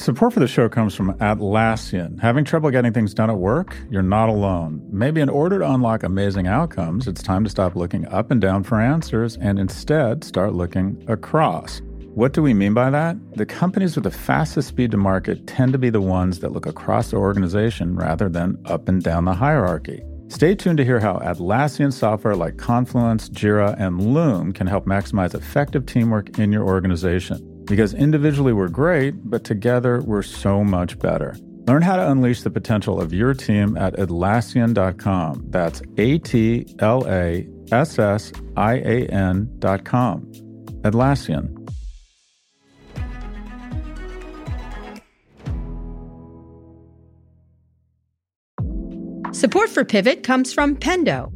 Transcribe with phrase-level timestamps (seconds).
[0.00, 2.18] Support for the show comes from Atlassian.
[2.20, 3.76] Having trouble getting things done at work?
[3.90, 4.80] You're not alone.
[4.90, 8.64] Maybe in order to unlock amazing outcomes, it's time to stop looking up and down
[8.64, 11.82] for answers and instead start looking across.
[12.14, 13.18] What do we mean by that?
[13.36, 16.64] The companies with the fastest speed to market tend to be the ones that look
[16.64, 20.02] across the organization rather than up and down the hierarchy.
[20.28, 25.34] Stay tuned to hear how Atlassian software like Confluence, Jira, and Loom can help maximize
[25.34, 27.49] effective teamwork in your organization.
[27.70, 31.36] Because individually we're great, but together we're so much better.
[31.68, 35.44] Learn how to unleash the potential of your team at Atlassian.com.
[35.50, 40.32] That's A T L A S S I A N.com.
[40.82, 41.56] Atlassian.
[49.32, 51.32] Support for Pivot comes from Pendo.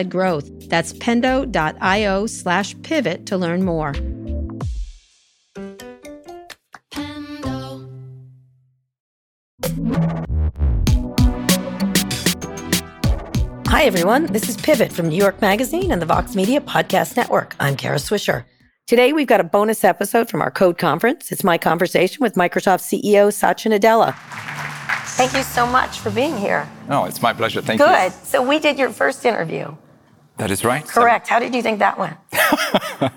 [0.00, 0.68] product-led growth.
[0.68, 3.94] That's pendo.io slash pivot to learn more.
[13.66, 14.26] Hi, everyone.
[14.26, 17.56] This is Pivot from New York Magazine and the Vox Media Podcast Network.
[17.58, 18.44] I'm Kara Swisher.
[18.86, 21.30] Today, we've got a bonus episode from our Code Conference.
[21.30, 24.16] It's my conversation with Microsoft CEO Satya Nadella.
[25.16, 26.68] Thank you so much for being here.
[26.88, 27.62] No, it's my pleasure.
[27.62, 27.88] Thank Good.
[27.88, 28.10] you.
[28.10, 28.26] Good.
[28.26, 29.76] So, we did your first interview.
[30.40, 30.82] That is right.
[30.88, 31.28] Correct.
[31.28, 32.16] How did you think that went?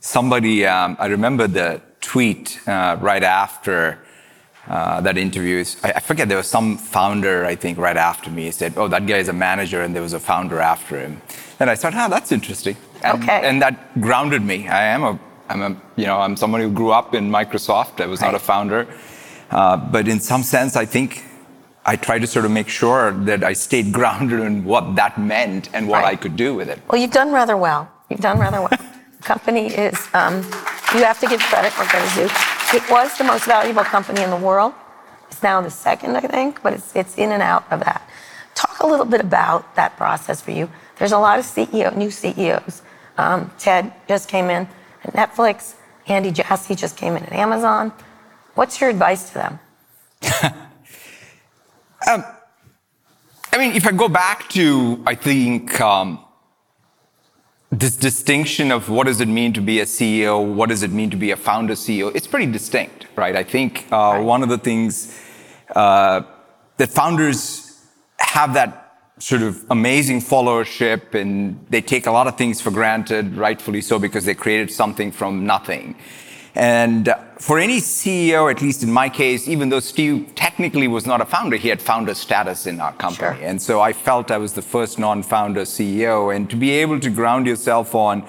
[0.00, 3.98] Somebody, um, I remember the tweet uh, right after
[4.68, 8.44] uh, that interview I, I, forget, there was some founder, I think, right after me
[8.44, 11.22] He said, oh, that guy is a manager, and there was a founder after him.
[11.60, 12.76] And I thought, oh, that's interesting.
[13.02, 13.40] And, okay.
[13.42, 14.68] And that grounded me.
[14.68, 18.02] I am a, I'm a, you know, I'm someone who grew up in Microsoft.
[18.02, 18.32] I was right.
[18.32, 18.86] not a founder.
[19.50, 21.24] Uh, but in some sense, I think
[21.86, 25.68] I tried to sort of make sure that I stayed grounded in what that meant
[25.74, 26.12] and what right.
[26.12, 26.80] I could do with it.
[26.88, 27.90] Well, you've done rather well.
[28.08, 28.70] You've done rather well.
[29.22, 30.36] company is, um,
[30.94, 32.76] you have to give credit where credit is due.
[32.76, 34.74] It was the most valuable company in the world.
[35.28, 38.08] It's now the second, I think, but it's, it's in and out of that.
[38.54, 40.70] Talk a little bit about that process for you.
[40.96, 42.82] There's a lot of CEO, new CEOs.
[43.16, 44.68] Um, Ted just came in
[45.04, 45.74] at Netflix.
[46.06, 47.92] Andy Jassy just came in at Amazon.
[48.54, 49.58] What's your advice to them?
[52.10, 52.24] um,
[53.52, 56.24] I mean, if I go back to, I think, um,
[57.70, 61.10] this distinction of what does it mean to be a CEO, what does it mean
[61.10, 63.34] to be a founder CEO, it's pretty distinct, right?
[63.34, 64.18] I think uh, right.
[64.20, 65.18] one of the things
[65.74, 66.22] uh,
[66.76, 67.80] that founders
[68.18, 68.80] have that
[69.18, 73.98] sort of amazing followership and they take a lot of things for granted, rightfully so,
[73.98, 75.96] because they created something from nothing.
[76.54, 81.20] And for any CEO, at least in my case, even though Steve technically was not
[81.20, 83.36] a founder, he had founder status in our company.
[83.38, 83.46] Sure.
[83.46, 86.34] And so I felt I was the first non-founder CEO.
[86.34, 88.26] And to be able to ground yourself on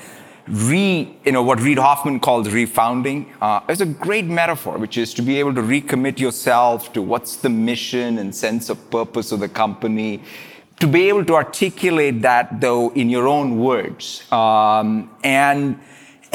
[0.47, 5.13] re, you know, what Reid Hoffman calls refounding, uh, is a great metaphor, which is
[5.15, 9.39] to be able to recommit yourself to what's the mission and sense of purpose of
[9.39, 10.21] the company.
[10.79, 14.29] To be able to articulate that though in your own words.
[14.31, 15.79] Um, and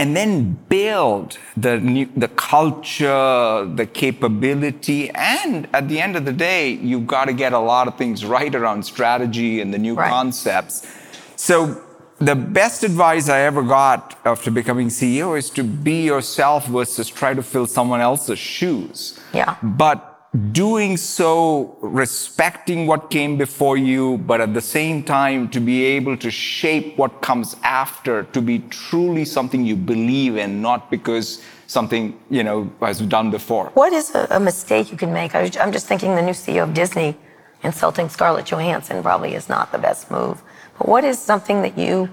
[0.01, 6.33] and then build the new, the culture, the capability, and at the end of the
[6.33, 9.95] day, you've got to get a lot of things right around strategy and the new
[9.95, 10.09] right.
[10.09, 10.91] concepts.
[11.37, 11.85] So
[12.17, 17.35] the best advice I ever got after becoming CEO is to be yourself versus try
[17.35, 19.21] to fill someone else's shoes.
[19.35, 19.57] Yeah.
[19.63, 20.10] But
[20.53, 26.17] doing so respecting what came before you, but at the same time to be able
[26.17, 32.19] to shape what comes after to be truly something you believe in, not because something,
[32.31, 33.71] you know, was done before.
[33.75, 35.35] What is a, a mistake you can make?
[35.35, 37.17] I am just thinking the new CEO of Disney
[37.65, 40.43] insulting Scarlett Johansson probably is not the best move.
[40.79, 42.09] But what is something that you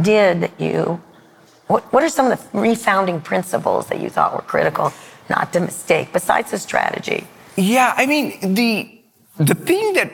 [0.00, 1.02] did that you,
[1.66, 4.92] what, what are some of the refounding principles that you thought were critical
[5.28, 7.26] not to mistake besides the strategy?
[7.56, 9.00] Yeah, I mean, the,
[9.38, 10.12] the thing that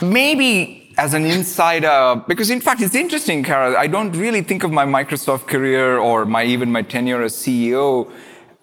[0.00, 4.72] maybe as an insider, because in fact, it's interesting, Kara, I don't really think of
[4.72, 8.10] my Microsoft career or my, even my tenure as CEO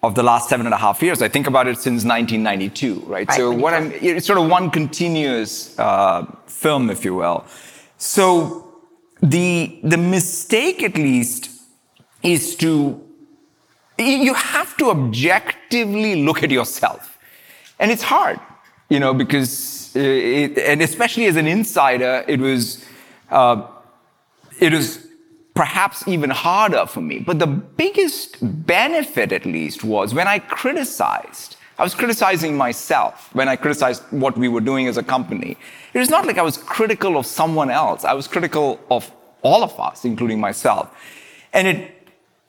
[0.02, 1.22] of the last seven and a half years.
[1.22, 3.28] I think about it since 1992, right?
[3.28, 7.46] right so what I'm, it's sort of one continuous uh, film, if you will.
[7.98, 8.82] So
[9.22, 11.52] the, the mistake, at least,
[12.24, 13.00] is to,
[14.00, 17.13] you have to objectively look at yourself
[17.84, 18.40] And it's hard,
[18.90, 22.86] you know, because, it, and especially as an insider, it was,
[23.30, 23.68] uh,
[24.62, 25.06] it was
[25.54, 27.20] perhaps even harder for me.
[27.20, 31.58] But the biggest benefit, at least, was when I criticized.
[31.78, 35.58] I was criticizing myself when I criticized what we were doing as a company.
[35.94, 38.06] It was not like I was critical of someone else.
[38.06, 40.90] I was critical of all of us, including myself.
[41.52, 42.03] And it,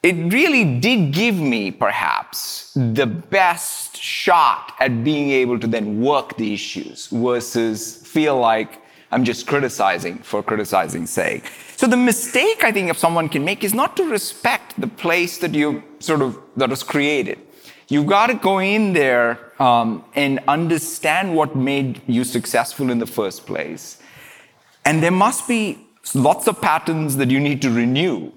[0.05, 6.37] it really did give me, perhaps, the best shot at being able to then work
[6.37, 11.51] the issues versus feel like I'm just criticizing for criticizing's sake.
[11.77, 15.39] So the mistake I think if someone can make is not to respect the place
[15.39, 17.39] that you sort of, that was created.
[17.89, 23.07] You've got to go in there um, and understand what made you successful in the
[23.07, 24.03] first place.
[24.85, 25.79] And there must be
[26.15, 28.33] lots of patterns that you need to renew.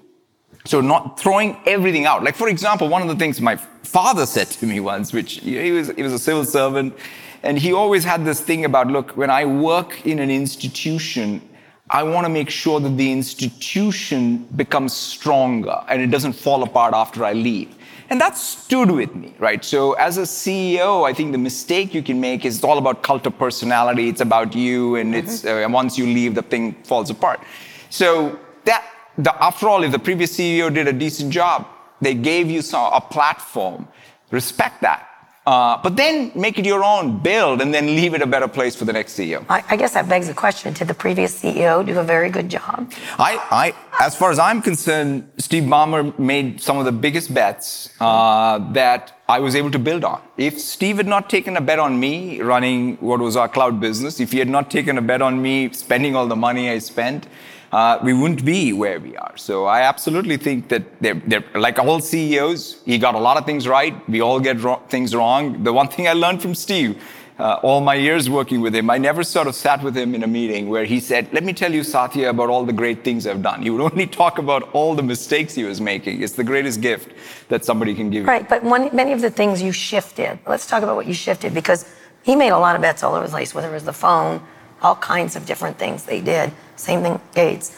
[0.68, 2.22] So not throwing everything out.
[2.22, 5.72] Like, for example, one of the things my father said to me once, which he
[5.72, 6.94] was, he was a civil servant,
[7.42, 11.40] and he always had this thing about, look, when I work in an institution,
[11.88, 16.92] I want to make sure that the institution becomes stronger and it doesn't fall apart
[16.92, 17.74] after I leave.
[18.10, 19.64] And that stood with me, right?
[19.64, 23.02] So as a CEO, I think the mistake you can make is it's all about
[23.02, 24.10] cult of personality.
[24.10, 25.26] It's about you, and mm-hmm.
[25.26, 27.40] it's uh, once you leave, the thing falls apart.
[27.88, 28.84] So that,
[29.18, 31.66] the, after all, if the previous CEO did a decent job,
[32.00, 33.88] they gave you some, a platform.
[34.30, 35.08] Respect that.
[35.48, 38.76] Uh, but then make it your own, build, and then leave it a better place
[38.76, 39.42] for the next CEO.
[39.48, 42.50] I, I, guess that begs the question: Did the previous CEO do a very good
[42.50, 42.92] job?
[43.18, 43.74] I, I
[44.04, 49.18] as far as I'm concerned, Steve Ballmer made some of the biggest bets uh, that
[49.26, 50.20] I was able to build on.
[50.36, 54.20] If Steve had not taken a bet on me running what was our cloud business,
[54.20, 57.26] if he had not taken a bet on me spending all the money I spent,
[57.72, 59.36] uh, we wouldn't be where we are.
[59.36, 63.44] So I absolutely think that they're, they're, like all CEOs, he got a lot of
[63.44, 64.08] things right.
[64.08, 65.62] We all get ro- things wrong.
[65.64, 67.02] The one thing I learned from Steve,
[67.38, 70.22] uh, all my years working with him, I never sort of sat with him in
[70.22, 73.26] a meeting where he said, let me tell you, Satya, about all the great things
[73.26, 73.62] I've done.
[73.62, 76.22] He would only talk about all the mistakes he was making.
[76.22, 77.12] It's the greatest gift
[77.48, 78.48] that somebody can give right, you.
[78.48, 81.52] Right, but one, many of the things you shifted, let's talk about what you shifted
[81.52, 81.84] because
[82.22, 84.42] he made a lot of bets all over the place, whether it was the phone,
[84.80, 86.52] all kinds of different things they did.
[86.78, 87.76] Same thing, Gates.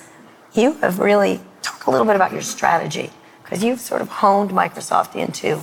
[0.53, 3.11] You have really talk a little bit about your strategy
[3.43, 5.61] because you've sort of honed Microsoft into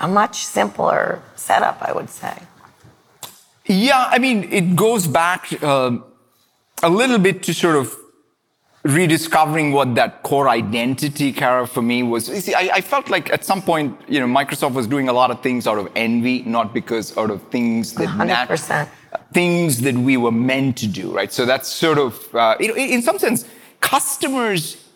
[0.00, 2.34] a much simpler setup, I would say.
[3.64, 5.98] Yeah, I mean, it goes back uh,
[6.82, 7.94] a little bit to sort of
[8.84, 12.28] rediscovering what that core identity, Kara, for me was.
[12.28, 15.12] You see, I, I, felt like at some point, you know, Microsoft was doing a
[15.12, 18.68] lot of things out of envy, not because out of things that 100%.
[18.68, 18.88] Nat-
[19.32, 21.32] things that we were meant to do, right?
[21.32, 23.44] So that's sort of, uh, you know, in some sense,
[23.80, 24.88] customers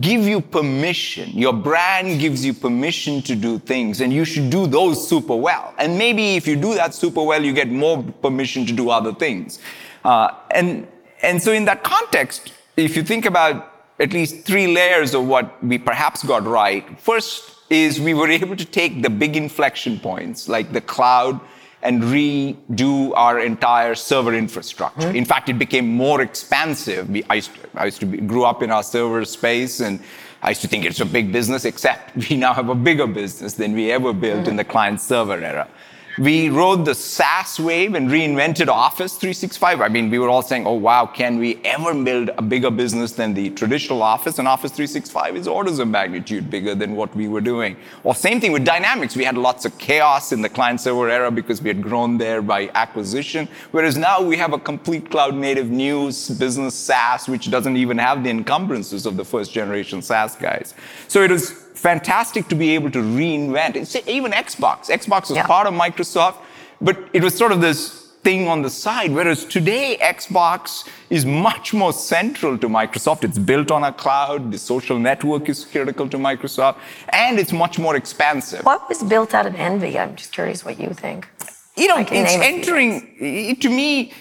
[0.00, 1.30] give you permission.
[1.30, 5.74] Your brand gives you permission to do things, and you should do those super well.
[5.78, 9.14] And maybe if you do that super well, you get more permission to do other
[9.14, 9.60] things.
[10.04, 10.86] Uh, and
[11.22, 15.62] and so in that context, if you think about at least three layers of what
[15.64, 20.48] we perhaps got right, first is we were able to take the big inflection points
[20.48, 21.40] like the cloud
[21.82, 25.08] and redo our entire server infrastructure.
[25.08, 25.16] Mm-hmm.
[25.16, 27.08] In fact, it became more expansive.
[27.30, 30.00] I used to, I used to be, grew up in our server space and
[30.42, 33.54] I used to think it's a big business, except we now have a bigger business
[33.54, 34.50] than we ever built mm-hmm.
[34.50, 35.68] in the client server era.
[36.18, 39.80] We rode the SaaS wave and reinvented Office 365.
[39.80, 43.12] I mean, we were all saying, oh, wow, can we ever build a bigger business
[43.12, 44.40] than the traditional Office?
[44.40, 47.76] And Office 365 is orders of magnitude bigger than what we were doing.
[48.02, 49.14] Or same thing with Dynamics.
[49.14, 52.42] We had lots of chaos in the client server era because we had grown there
[52.42, 53.46] by acquisition.
[53.70, 58.24] Whereas now we have a complete cloud native news business SaaS, which doesn't even have
[58.24, 60.74] the encumbrances of the first generation SaaS guys.
[61.06, 63.76] So it was fantastic to be able to reinvent.
[63.76, 64.90] It's even Xbox.
[64.90, 65.46] Xbox was yeah.
[65.46, 66.38] part of Microsoft,
[66.80, 69.12] but it was sort of this thing on the side.
[69.12, 73.24] Whereas today, Xbox is much more central to Microsoft.
[73.24, 74.50] It's built on a cloud.
[74.52, 76.76] The social network is critical to Microsoft,
[77.10, 78.64] and it's much more expansive.
[78.64, 79.98] What was built out of envy?
[79.98, 81.28] I'm just curious what you think.
[81.76, 83.14] You know, it's entering.
[83.20, 84.12] It, to me,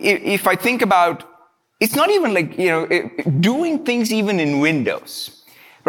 [0.00, 1.24] if I think about,
[1.78, 2.86] it's not even like you know
[3.38, 5.39] doing things even in Windows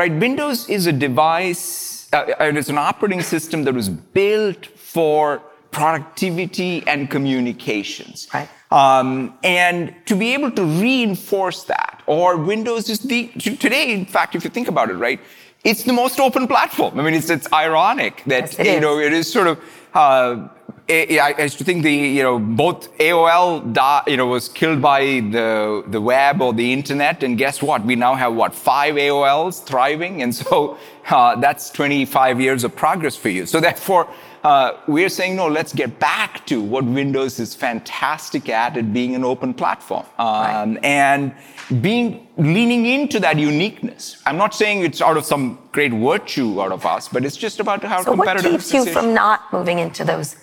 [0.01, 0.13] right?
[0.27, 2.25] Windows is a device, uh,
[2.59, 4.65] it's an operating system that was built
[4.95, 8.27] for productivity and communications.
[8.33, 8.49] Right.
[8.71, 13.27] Um, and to be able to reinforce that, or Windows is the,
[13.67, 15.19] today, in fact, if you think about it, right,
[15.63, 16.99] it's the most open platform.
[16.99, 18.81] I mean, it's, it's ironic that, yes, you is.
[18.81, 19.59] know, it is sort of,
[19.93, 20.47] uh,
[20.89, 25.83] I, I think the you know both AOL da, you know was killed by the
[25.87, 27.85] the web or the internet, and guess what?
[27.85, 30.77] We now have what five AOLs thriving, and so
[31.09, 33.45] uh, that's 25 years of progress for you.
[33.45, 34.07] So therefore,
[34.43, 39.13] Uh, we're saying, no, let's get back to what Windows is fantastic at, at being
[39.13, 40.03] an open platform.
[40.17, 40.79] Um, right.
[40.83, 41.33] And
[41.81, 44.19] being, leaning into that uniqueness.
[44.25, 47.59] I'm not saying it's out of some great virtue out of us, but it's just
[47.59, 50.35] about how so competitive what keeps you from not moving into those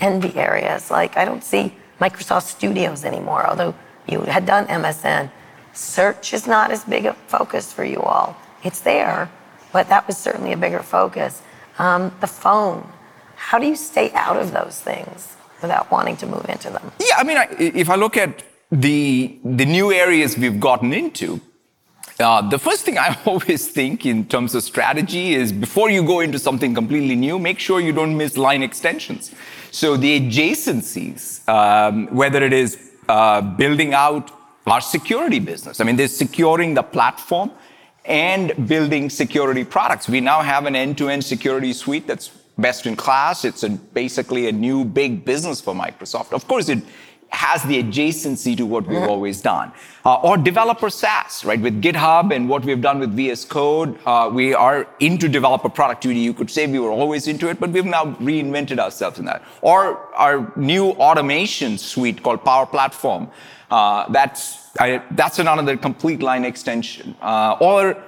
[0.00, 0.90] envy areas?
[0.90, 3.74] Like, I don't see Microsoft Studios anymore, although
[4.06, 5.30] you had done MSN.
[5.72, 8.36] Search is not as big a focus for you all.
[8.62, 9.30] It's there,
[9.72, 11.42] but that was certainly a bigger focus.
[11.78, 12.86] Um, the phone,
[13.36, 16.92] how do you stay out of those things without wanting to move into them?
[17.00, 21.40] Yeah, I mean, I, if I look at the, the new areas we've gotten into,
[22.20, 26.20] uh, the first thing I always think in terms of strategy is before you go
[26.20, 29.32] into something completely new, make sure you don't miss line extensions.
[29.70, 32.78] So the adjacencies, um, whether it is
[33.08, 34.30] uh, building out
[34.66, 37.50] our security business, I mean, there's securing the platform
[38.04, 40.08] and building security products.
[40.08, 42.28] We now have an end-to-end security suite that's
[42.58, 43.44] best in class.
[43.44, 46.32] It's a, basically a new big business for Microsoft.
[46.32, 46.82] Of course, it
[47.34, 49.10] has the adjacency to what we've mm-hmm.
[49.10, 49.72] always done.
[50.04, 51.60] Uh, or developer SaaS, right?
[51.60, 56.20] With GitHub and what we've done with VS Code, uh, we are into developer productivity.
[56.20, 59.42] You could say we were always into it, but we've now reinvented ourselves in that.
[59.60, 63.30] Or our new automation suite called Power Platform.
[63.70, 67.16] Uh, that's I, that's another complete line extension.
[67.20, 68.02] Uh, or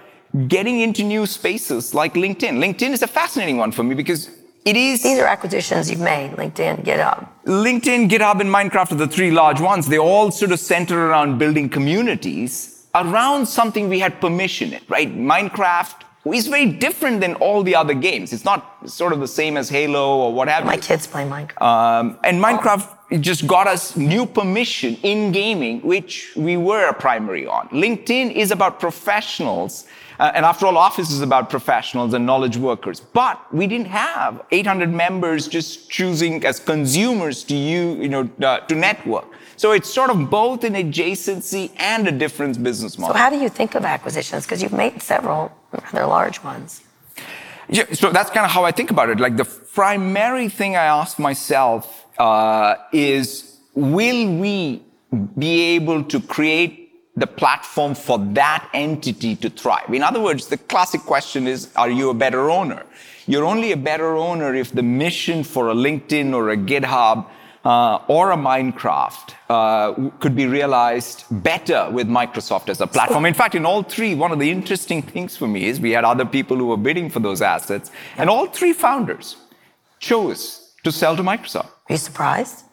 [0.49, 2.59] getting into new spaces like LinkedIn.
[2.59, 4.31] LinkedIn is a fascinating one for me because
[4.67, 5.03] it is.
[5.03, 7.29] These are acquisitions you've made LinkedIn, GitHub.
[7.47, 9.87] LinkedIn, GitHub, and Minecraft are the three large ones.
[9.87, 15.15] They all sort of center around building communities around something we had permission in, right?
[15.15, 16.03] Minecraft
[16.35, 18.33] is very different than all the other games.
[18.33, 20.81] It's not sort of the same as Halo or what have My you.
[20.81, 21.63] kids play Minecraft.
[21.63, 27.47] Um, and Minecraft just got us new permission in gaming, which we were a primary
[27.47, 27.69] on.
[27.69, 29.87] LinkedIn is about professionals
[30.19, 33.01] uh, and after all, Office is about professionals and knowledge workers.
[33.01, 38.61] But we didn't have 800 members just choosing as consumers to you, you know, uh,
[38.61, 39.27] to network.
[39.57, 43.15] So it's sort of both an adjacency and a different business model.
[43.15, 44.45] So how do you think of acquisitions?
[44.45, 46.83] Because you've made several rather large ones.
[47.69, 49.19] Yeah, so that's kind of how I think about it.
[49.19, 54.83] Like the primary thing I ask myself uh, is, will we
[55.39, 59.93] be able to create the platform for that entity to thrive.
[59.93, 62.85] In other words, the classic question is, are you a better owner?
[63.27, 67.27] You're only a better owner if the mission for a LinkedIn or a GitHub
[67.65, 73.25] uh, or a Minecraft uh, could be realized better with Microsoft as a platform.
[73.25, 76.05] In fact, in all three, one of the interesting things for me is we had
[76.05, 79.37] other people who were bidding for those assets, and all three founders
[79.99, 81.71] chose to sell to Microsoft.
[81.89, 82.65] Are you surprised?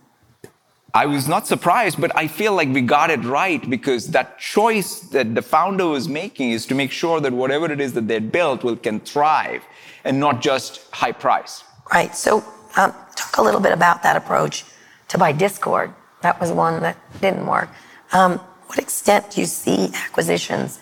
[0.95, 4.99] I was not surprised, but I feel like we got it right because that choice
[5.09, 8.19] that the founder was making is to make sure that whatever it is that they
[8.19, 9.63] built will can thrive
[10.03, 11.63] and not just high price.
[11.91, 12.15] Right.
[12.15, 12.43] So
[12.77, 14.65] um, talk a little bit about that approach
[15.07, 15.91] to buy Discord.
[16.21, 17.69] That was one that didn't work.
[18.11, 20.79] Um, what extent do you see acquisitions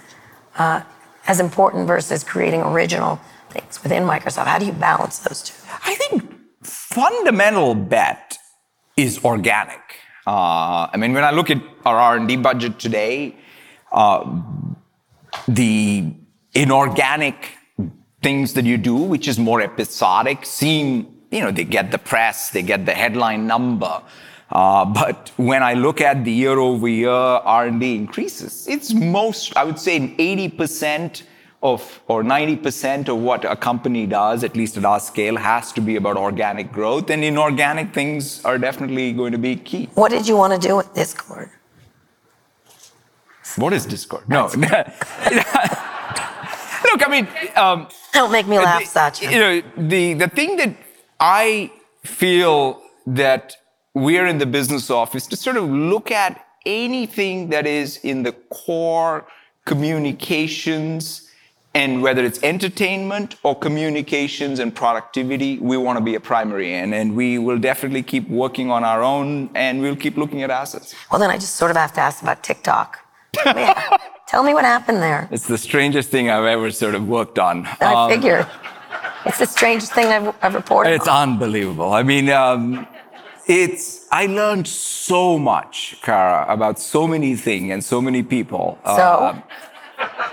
[0.58, 0.82] uh,
[1.28, 3.20] as important versus creating original
[3.50, 4.48] things within Microsoft?
[4.48, 5.56] How do you balance those two?
[5.86, 6.31] I think
[6.92, 8.38] fundamental bet
[8.98, 9.80] is organic.
[10.28, 13.36] Uh, I mean, when I look at our R&D budget today,
[13.92, 14.42] uh,
[15.48, 16.14] the
[16.54, 17.58] inorganic
[18.22, 22.52] things that you do, which is more episodic, seem, you know, they get the press,
[22.52, 24.02] they get the headline number.
[24.52, 30.00] Uh, but when I look at the year-over-year R&D increases, it's most, I would say,
[30.00, 31.24] 80%
[31.64, 35.82] of or 90% of what a company does, at least at our scale, has to
[35.82, 37.10] be about organic growth.
[37.10, 39.90] And inorganic things are definitely going to be key.
[39.94, 41.50] What did you want to do with Discord?
[43.58, 44.28] What is Discord?
[44.30, 44.46] No.
[46.92, 49.30] Look, I mean, um, don't make me laugh, Satya.
[49.30, 50.76] You know, the the thing that
[51.20, 51.72] I
[52.04, 53.56] feel that
[53.94, 58.32] we're in the business office to sort of look at anything that is in the
[58.32, 59.26] core
[59.66, 61.31] communications
[61.74, 66.94] and whether it's entertainment or communications and productivity, we want to be a primary in.
[66.94, 70.94] And we will definitely keep working on our own and we'll keep looking at assets.
[71.12, 73.00] Well, then I just sort of have to ask about TikTok.
[74.28, 75.30] Tell me what happened there.
[75.32, 77.66] It's the strangest thing I've ever sort of worked on.
[77.80, 78.50] I um, figure.
[79.26, 80.92] It's the strangest thing I've, I've reported.
[80.92, 81.30] It's on.
[81.30, 81.94] unbelievable.
[81.94, 82.86] I mean, um,
[83.48, 88.78] it's, I learned so much, Kara, about so many things and so many people.
[88.84, 88.92] So?
[88.92, 89.42] Uh,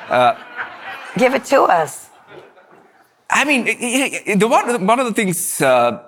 [0.09, 0.43] uh,
[1.19, 2.09] Give it to us.
[3.31, 6.03] I mean, the one, one of the things, uh,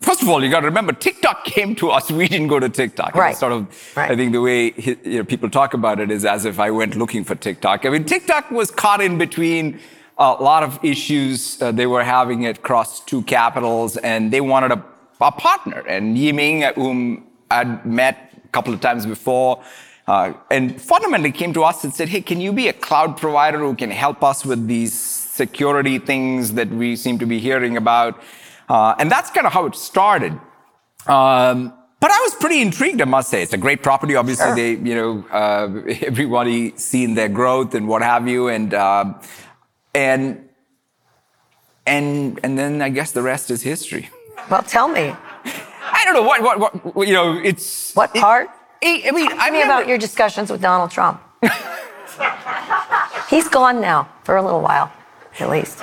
[0.00, 2.10] first of all, you got to remember, TikTok came to us.
[2.10, 3.14] We didn't go to TikTok.
[3.14, 3.36] Right.
[3.36, 4.10] sort of, right.
[4.10, 4.72] I think the way
[5.04, 7.86] you know, people talk about it is as if I went looking for TikTok.
[7.86, 9.78] I mean, TikTok was caught in between
[10.18, 14.84] a lot of issues uh, they were having across two capitals, and they wanted a,
[15.20, 15.80] a partner.
[15.88, 19.62] And Yiming, whom I'd met a couple of times before,
[20.06, 23.58] uh, and fundamentally came to us and said, "Hey, can you be a cloud provider
[23.58, 28.20] who can help us with these security things that we seem to be hearing about?"
[28.68, 30.32] Uh, and that's kind of how it started.
[31.06, 33.42] Um, but I was pretty intrigued, I must say.
[33.42, 34.16] It's a great property.
[34.16, 34.54] Obviously, sure.
[34.54, 39.14] they, you know, uh, everybody seeing their growth and what have you, and uh,
[39.94, 40.48] and
[41.86, 44.08] and and then I guess the rest is history.
[44.50, 45.14] Well, tell me.
[45.92, 47.38] I don't know what what, what you know.
[47.42, 48.46] It's what part?
[48.46, 51.20] It, I mean, tell I me about your discussions with Donald Trump.
[53.30, 54.92] He's gone now for a little while,
[55.38, 55.82] at least.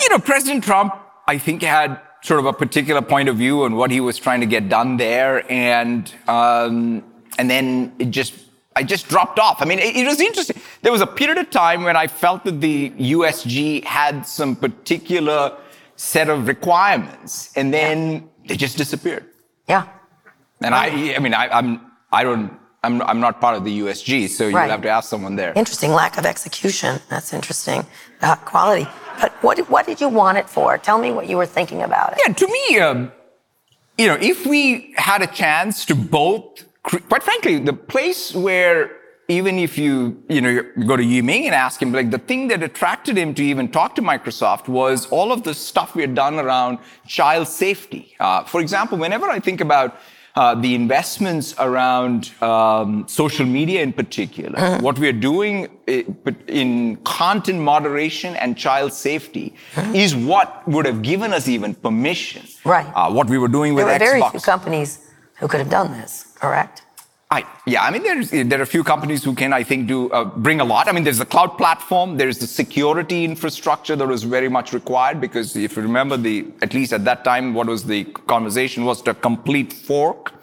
[0.00, 0.94] You know, President Trump,
[1.26, 4.40] I think, had sort of a particular point of view on what he was trying
[4.40, 7.04] to get done there, and um,
[7.38, 8.34] and then it just
[8.74, 9.62] I just dropped off.
[9.62, 10.60] I mean, it, it, was interesting.
[10.82, 15.56] There was a period of time when I felt that the USG had some particular
[15.96, 18.20] set of requirements, and then yeah.
[18.48, 19.24] they just disappeared.
[19.68, 19.86] Yeah.
[20.60, 21.80] And I, I mean, I, I'm,
[22.12, 24.70] I don't, I'm, I'm not part of the USG, so you'll right.
[24.70, 25.52] have to ask someone there.
[25.56, 27.00] Interesting lack of execution.
[27.08, 27.84] That's interesting.
[28.22, 28.88] Uh, quality.
[29.20, 30.78] But what, what did you want it for?
[30.78, 32.18] Tell me what you were thinking about it.
[32.26, 33.12] Yeah, to me, um,
[33.98, 38.90] you know, if we had a chance to both, quite frankly, the place where
[39.28, 42.48] even if you, you know, you go to Yiming and ask him, like the thing
[42.48, 46.14] that attracted him to even talk to Microsoft was all of the stuff we had
[46.14, 48.14] done around child safety.
[48.20, 49.98] Uh, for example, whenever I think about
[50.36, 54.80] uh, the investments around um, social media in particular, uh-huh.
[54.80, 59.92] what we are doing in content moderation and child safety uh-huh.
[59.94, 62.46] is what would have given us even permission.
[62.64, 62.86] Right.
[62.94, 64.20] Uh, what we were doing with there were Xbox.
[64.20, 66.82] very few companies who could have done this, correct?
[67.28, 70.08] I, yeah, I mean, there's, there are a few companies who can, I think, do
[70.10, 70.86] uh, bring a lot.
[70.86, 75.20] I mean, there's the cloud platform, there's the security infrastructure that was very much required
[75.20, 79.04] because if you remember the, at least at that time, what was the conversation was
[79.08, 80.34] a complete fork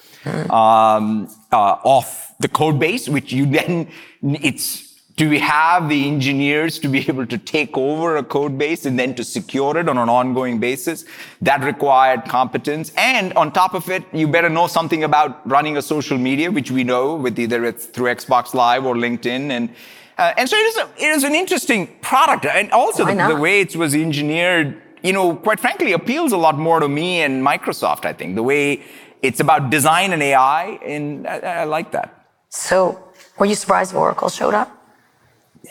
[0.49, 3.89] um, uh, of the code base, which you then
[4.21, 4.82] it's
[5.15, 8.97] do we have the engineers to be able to take over a code base and
[8.97, 11.05] then to secure it on an ongoing basis?
[11.41, 12.91] That required competence.
[12.97, 16.71] And on top of it, you better know something about running a social media, which
[16.71, 19.51] we know with either it's through Xbox Live or LinkedIn.
[19.51, 19.69] And,
[20.17, 22.45] uh, and so it is, a, it is an interesting product.
[22.45, 26.57] And also the, the, way it was engineered, you know, quite frankly, appeals a lot
[26.57, 28.33] more to me and Microsoft, I think.
[28.33, 28.83] The way
[29.21, 32.25] it's about design and AI, and I, I like that.
[32.49, 34.82] So were you surprised Oracle showed up?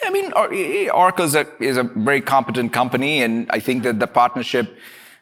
[0.04, 0.32] I mean,
[0.90, 4.76] Oracle is a, is a very competent company, and I think that the partnership,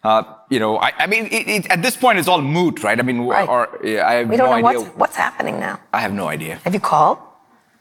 [0.04, 2.98] uh, you know, I, I mean, it, it, at this point, it's all moot, right?
[2.98, 3.48] I mean, right.
[3.48, 4.80] Or, yeah, I have we don't know idea.
[4.80, 5.78] What's, what's happening now?
[5.92, 6.56] I have no idea.
[6.64, 7.18] Have you called?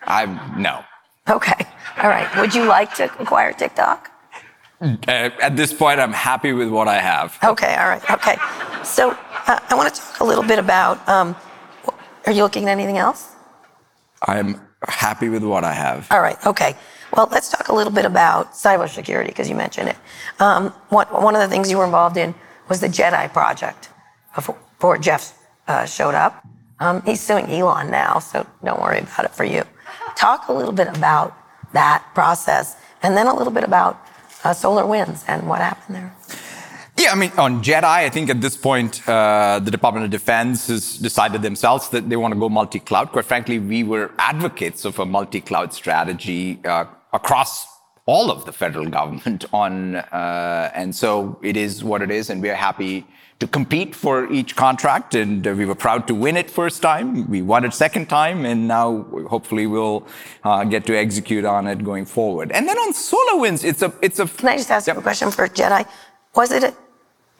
[0.04, 0.26] I
[0.58, 0.84] no.
[1.30, 1.66] Okay.
[2.02, 2.28] All right.
[2.38, 4.12] Would you like to acquire TikTok?
[4.82, 7.38] Uh, at this point, I'm happy with what I have.
[7.44, 7.76] Okay.
[7.76, 8.10] All right.
[8.10, 8.38] Okay.
[8.84, 11.08] So uh, I want to talk a little bit about.
[11.08, 11.36] Um,
[12.26, 13.36] are you looking at anything else?
[14.28, 16.08] I'm happy with what I have.
[16.12, 16.38] All right.
[16.46, 16.76] Okay.
[17.16, 19.98] Well, let's talk a little bit about cybersecurity because you mentioned it.
[20.40, 22.36] Um, one, one of the things you were involved in
[22.70, 23.90] was the JEDI project
[24.36, 25.38] before Jeff
[25.68, 26.46] uh, showed up.
[26.80, 29.64] Um, he's suing Elon now, so don't worry about it for you.
[30.16, 31.36] Talk a little bit about
[31.74, 34.00] that process and then a little bit about
[34.44, 36.16] uh, SolarWinds and what happened there.
[37.00, 40.68] Yeah, I mean, on JEDI, I think at this point, uh, the Department of Defense
[40.68, 43.14] has decided themselves that they want to go multi-cloud.
[43.14, 46.84] Quite frankly, we were advocates of a multi-cloud strategy uh,
[47.14, 47.66] across
[48.06, 52.42] all of the federal government on, uh, and so it is what it is, and
[52.42, 53.08] we are happy
[53.40, 57.30] to compete for each contract, and uh, we were proud to win it first time.
[57.30, 60.06] We won it second time, and now hopefully we'll
[60.44, 62.52] uh, get to execute on it going forward.
[62.52, 64.28] And then on SolarWinds, it's a it's a.
[64.28, 65.88] Can I just ask you a question for JEDI?
[66.36, 66.74] Was it a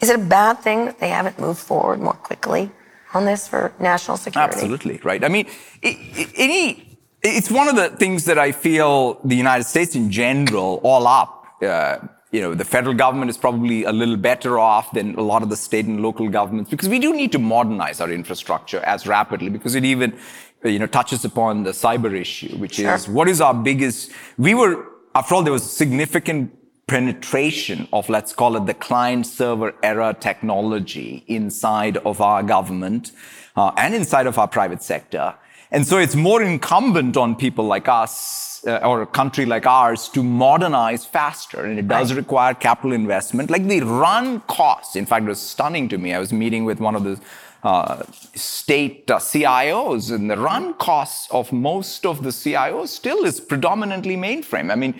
[0.02, 2.72] is it a bad thing that they haven't moved forward more quickly
[3.14, 4.54] on this for national security?
[4.54, 5.24] Absolutely, right.
[5.24, 5.48] I mean,
[5.84, 11.08] any, it's one of the things that I feel the United States in general, all
[11.08, 12.00] up, uh,
[12.32, 15.50] you know, the federal government is probably a little better off than a lot of
[15.50, 19.50] the state and local governments because we do need to modernize our infrastructure as rapidly
[19.50, 20.16] because it even,
[20.64, 22.94] you know, touches upon the cyber issue, which sure.
[22.94, 24.86] is what is our biggest, we were,
[25.16, 26.56] after all, there was significant
[26.90, 33.12] penetration of, let's call it the client server era technology inside of our government
[33.56, 35.36] uh, and inside of our private sector.
[35.72, 40.10] And so it's more incumbent on people like us uh, or a country like ours
[40.10, 41.64] to modernize faster.
[41.64, 43.52] And it does require capital investment.
[43.52, 46.14] Like the run costs, in fact, it was stunning to me.
[46.14, 47.20] I was meeting with one of the
[47.62, 48.04] uh,
[48.36, 54.16] state uh, CIOs, and the run costs of most of the CIOs still is predominantly
[54.16, 54.72] mainframe.
[54.72, 55.00] I mean,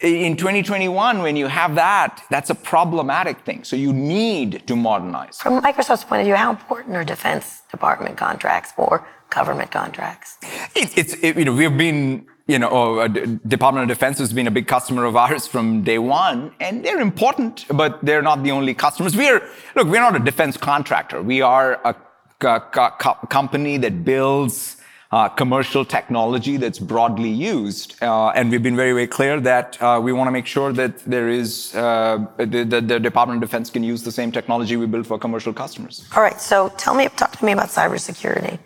[0.00, 3.64] in 2021, when you have that, that's a problematic thing.
[3.64, 5.38] So you need to modernize.
[5.38, 10.38] From Microsoft's point of view, how important are Defense Department contracts or government contracts?
[10.74, 14.32] It, it's it, you know we've been you know oh, uh, Department of Defense has
[14.32, 18.42] been a big customer of ours from day one, and they're important, but they're not
[18.42, 19.14] the only customers.
[19.14, 19.42] We're
[19.76, 21.22] look, we're not a defense contractor.
[21.22, 21.94] We are a,
[22.40, 24.79] a, a company that builds
[25.12, 28.00] uh, commercial technology that's broadly used.
[28.02, 30.98] Uh, and we've been very, very clear that uh, we want to make sure that
[31.00, 34.86] there is uh, the, the, the, Department of Defense can use the same technology we
[34.86, 36.08] build for commercial customers.
[36.14, 36.40] All right.
[36.40, 38.58] So tell me, talk to me about cybersecurity.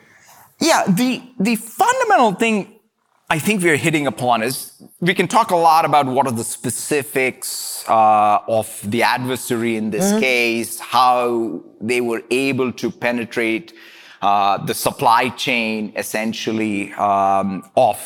[0.61, 2.79] Yeah, the the fundamental thing
[3.29, 6.45] I think we're hitting upon is we can talk a lot about what are the
[6.45, 10.21] specifics uh, of the adversary in this mm-hmm.
[10.21, 13.73] case, how they were able to penetrate
[14.69, 17.99] the supply chain essentially um, of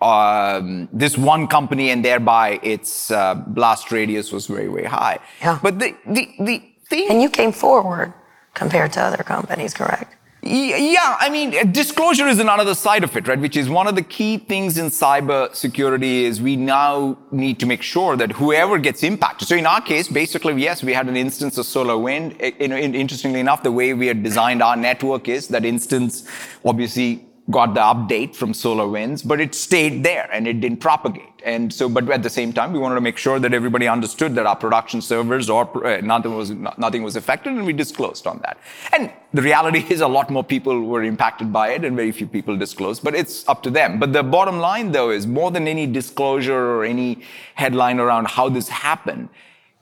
[0.00, 5.18] um, this one company and thereby its uh, blast radius was very, very high.
[5.40, 5.58] Yeah.
[5.62, 7.06] But the, the, the thing.
[7.10, 8.12] And you came forward
[8.54, 10.16] compared to other companies, correct?
[10.42, 13.38] Yeah, I mean, uh, disclosure is another side of it, right?
[13.38, 17.66] Which is one of the key things in cyber security is we now need to
[17.66, 19.48] make sure that whoever gets impacted.
[19.48, 22.40] So in our case, basically, yes, we had an instance of SolarWind.
[22.60, 26.26] interestingly enough, the way we had designed our network is that instance
[26.64, 31.24] obviously got the update from SolarWinds, but it stayed there and it didn't propagate.
[31.44, 34.34] And so, but at the same time, we wanted to make sure that everybody understood
[34.34, 38.40] that our production servers or uh, nothing was nothing was affected, and we disclosed on
[38.44, 38.58] that.
[38.92, 42.26] And the reality is, a lot more people were impacted by it, and very few
[42.26, 43.02] people disclosed.
[43.02, 43.98] But it's up to them.
[43.98, 47.22] But the bottom line, though, is more than any disclosure or any
[47.54, 49.28] headline around how this happened,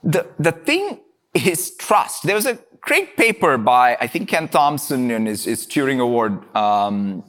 [0.03, 1.01] the the thing
[1.33, 2.23] is trust.
[2.23, 6.55] There was a great paper by I think Ken Thompson in his, his Turing Award.
[6.55, 7.23] Um,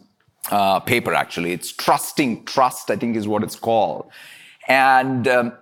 [0.51, 1.53] uh, paper, actually.
[1.53, 4.11] It's Trusting Trust, I think is what it's called.
[4.69, 5.53] And um,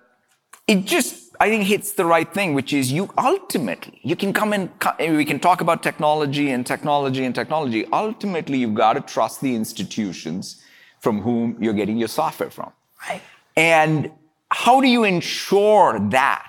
[0.67, 4.53] it just, I think, hits the right thing, which is you ultimately, you can come
[4.53, 7.85] in, we can talk about technology and technology and technology.
[7.91, 10.61] Ultimately, you've got to trust the institutions
[10.99, 12.71] from whom you're getting your software from.
[13.07, 13.21] Right.
[13.55, 14.11] And
[14.51, 16.45] how do you ensure that?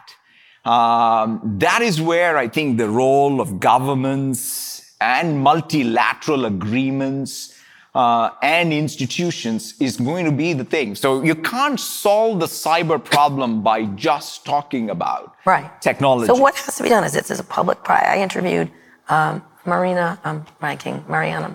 [0.64, 7.55] Um, that is where I think the role of governments and multilateral agreements
[7.94, 10.94] uh, and institutions is going to be the thing.
[10.94, 15.70] So you can't solve the cyber problem by just talking about right.
[15.81, 16.26] technology.
[16.26, 18.11] So what has to be done is this is a public private.
[18.11, 18.70] I interviewed
[19.09, 21.55] um, Marina, I'm ranking Mariana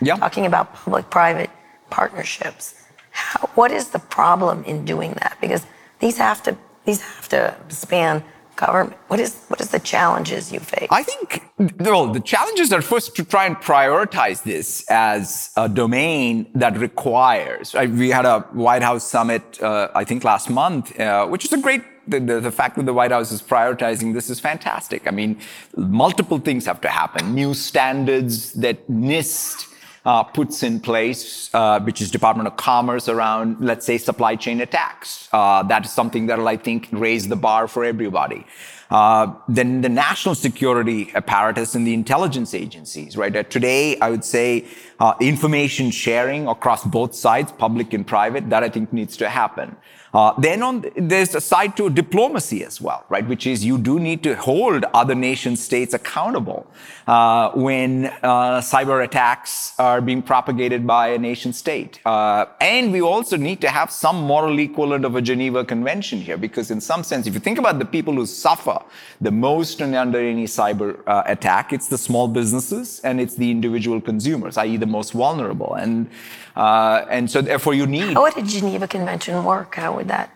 [0.00, 0.16] yeah.
[0.16, 1.50] talking about public-private
[1.90, 2.74] partnerships.
[3.10, 5.36] How, what is the problem in doing that?
[5.40, 5.66] Because
[5.98, 8.24] these have to these have to span
[8.66, 8.96] government?
[9.08, 10.88] What is what is the challenges you face?
[10.90, 11.42] I think
[11.80, 17.74] well, the challenges are first to try and prioritize this as a domain that requires.
[17.74, 21.58] We had a White House summit, uh, I think last month, uh, which is a
[21.58, 21.82] great.
[22.08, 25.06] The, the, the, fact that the White House is prioritizing this is fantastic.
[25.06, 25.38] I mean,
[25.76, 27.32] multiple things have to happen.
[27.32, 29.71] New standards that NIST
[30.04, 34.60] uh, puts in place, uh, which is Department of Commerce around, let's say, supply chain
[34.60, 35.28] attacks.
[35.32, 38.44] Uh, that is something that'll, I think, raise the bar for everybody.
[38.90, 43.34] Uh, then the national security apparatus and the intelligence agencies, right?
[43.34, 44.66] Uh, today, I would say
[45.00, 49.76] uh, information sharing across both sides, public and private, that I think needs to happen.
[50.14, 53.26] Uh, then on, there's a side to diplomacy as well, right?
[53.26, 56.66] Which is you do need to hold other nation states accountable
[57.06, 61.98] uh, when uh, cyber attacks are being propagated by a nation state.
[62.04, 66.36] Uh, and we also need to have some moral equivalent of a Geneva Convention here,
[66.36, 68.78] because in some sense, if you think about the people who suffer
[69.20, 74.00] the most under any cyber uh, attack, it's the small businesses and it's the individual
[74.00, 75.74] consumers, i.e., the most vulnerable.
[75.74, 76.10] And
[76.56, 78.14] uh, and so therefore you need.
[78.14, 79.74] How would a Geneva Convention work?
[79.74, 80.30] How would that?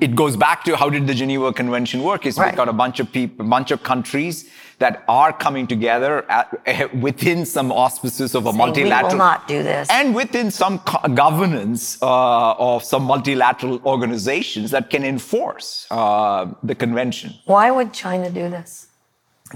[0.00, 2.24] It goes back to how did the Geneva Convention work?
[2.24, 2.46] Is right.
[2.46, 6.94] we've got a bunch of people, a bunch of countries that are coming together at,
[6.94, 9.08] within some auspices of a Saying multilateral.
[9.08, 9.88] We will not do this.
[9.90, 16.74] And within some co- governance uh, of some multilateral organizations that can enforce uh, the
[16.74, 17.34] convention.
[17.44, 18.86] Why would China do this?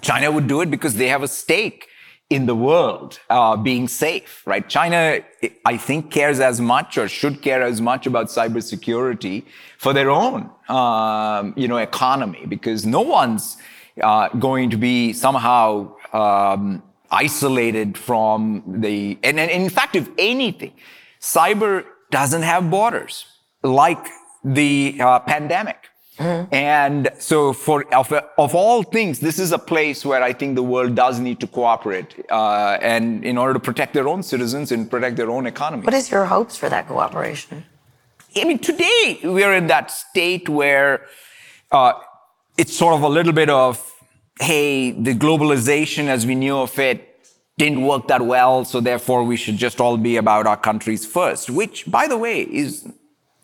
[0.03, 1.89] China would do it because they have a stake
[2.31, 4.69] in the world uh, being safe, right?
[4.69, 5.21] China,
[5.65, 9.45] I think, cares as much or should care as much about cybersecurity
[9.79, 13.57] for their own, um, you know, economy, because no one's
[14.03, 19.19] uh, going to be somehow um, isolated from the.
[19.23, 20.73] And, and in fact, if anything,
[21.21, 23.27] cyber doesn't have borders,
[23.63, 24.07] like
[24.43, 25.89] the uh, pandemic.
[26.19, 26.55] Mm-hmm.
[26.55, 30.63] And so, for of, of all things, this is a place where I think the
[30.63, 34.89] world does need to cooperate, uh, and in order to protect their own citizens and
[34.89, 35.83] protect their own economy.
[35.83, 37.65] What is your hopes for that cooperation?
[38.37, 41.07] I mean, today we're in that state where
[41.73, 41.95] uh,
[42.59, 43.93] it's sort of a little bit of,
[44.41, 47.11] hey, the globalization as we knew of it
[47.59, 51.51] didn't work that well, so therefore we should just all be about our countries first,
[51.51, 52.89] which, by the way, is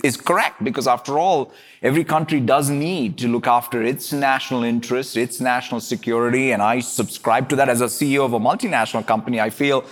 [0.02, 5.16] is correct because after all, every country does need to look after its national interests,
[5.16, 6.52] its national security.
[6.52, 9.40] And I subscribe to that as a CEO of a multinational company.
[9.40, 9.84] I feel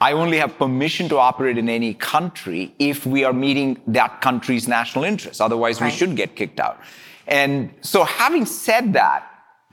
[0.00, 4.66] I only have permission to operate in any country if we are meeting that country's
[4.66, 5.40] national interests.
[5.40, 5.92] Otherwise, right.
[5.92, 6.80] we should get kicked out.
[7.26, 9.28] And so having said that,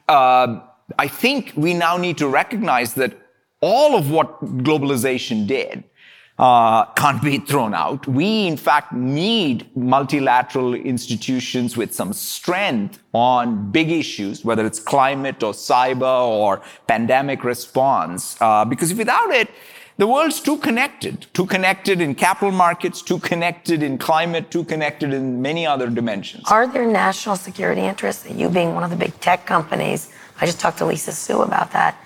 [0.09, 0.61] uh,
[0.99, 3.13] I think we now need to recognize that
[3.61, 5.83] all of what globalization did
[6.39, 8.07] uh, can't be thrown out.
[8.07, 15.41] We, in fact, need multilateral institutions with some strength on big issues, whether it's climate
[15.41, 19.49] or cyber or pandemic response, uh, because without it,
[19.97, 25.11] the world's too connected, too connected in capital markets, too connected in climate, too connected
[25.11, 26.43] in many other dimensions.
[26.51, 28.21] Are there national security interests?
[28.23, 31.41] that You being one of the big tech companies, I just talked to Lisa Su
[31.41, 31.97] about that.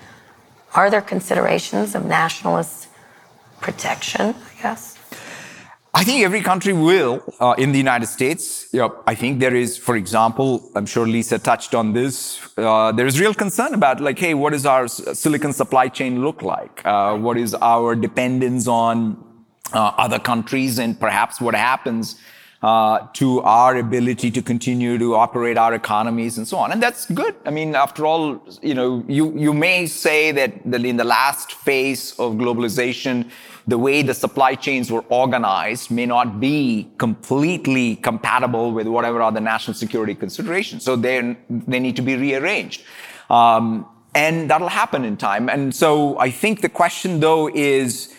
[0.74, 2.88] Are there considerations of nationalist
[3.62, 4.98] protection, I guess?
[5.94, 8.66] I think every country will uh, in the United States.
[8.72, 12.40] You know, I think there is, for example, I'm sure Lisa touched on this.
[12.56, 16.42] Uh, there is real concern about like, hey, what does our silicon supply chain look
[16.42, 16.80] like?
[16.84, 19.22] Uh, what is our dependence on
[19.74, 22.16] uh, other countries, and perhaps what happens
[22.62, 26.72] uh, to our ability to continue to operate our economies and so on.
[26.72, 27.34] And that's good.
[27.44, 31.52] I mean, after all, you know, you, you may say that, that in the last
[31.52, 33.30] phase of globalization,
[33.66, 39.40] the way the supply chains were organized may not be completely compatible with whatever other
[39.40, 40.84] national security considerations.
[40.84, 42.82] So they they need to be rearranged.
[43.30, 45.48] Um, and that'll happen in time.
[45.48, 48.14] And so I think the question though is,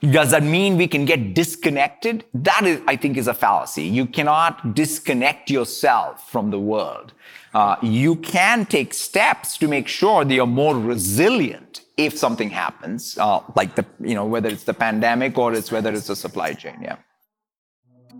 [0.00, 2.24] does that mean we can get disconnected?
[2.34, 3.84] That is, I think, is a fallacy.
[3.84, 7.12] You cannot disconnect yourself from the world.
[7.54, 13.16] Uh, you can take steps to make sure that you're more resilient if something happens,
[13.18, 16.52] uh, like the, you know, whether it's the pandemic or it's whether it's a supply
[16.52, 16.78] chain.
[16.82, 16.96] Yeah.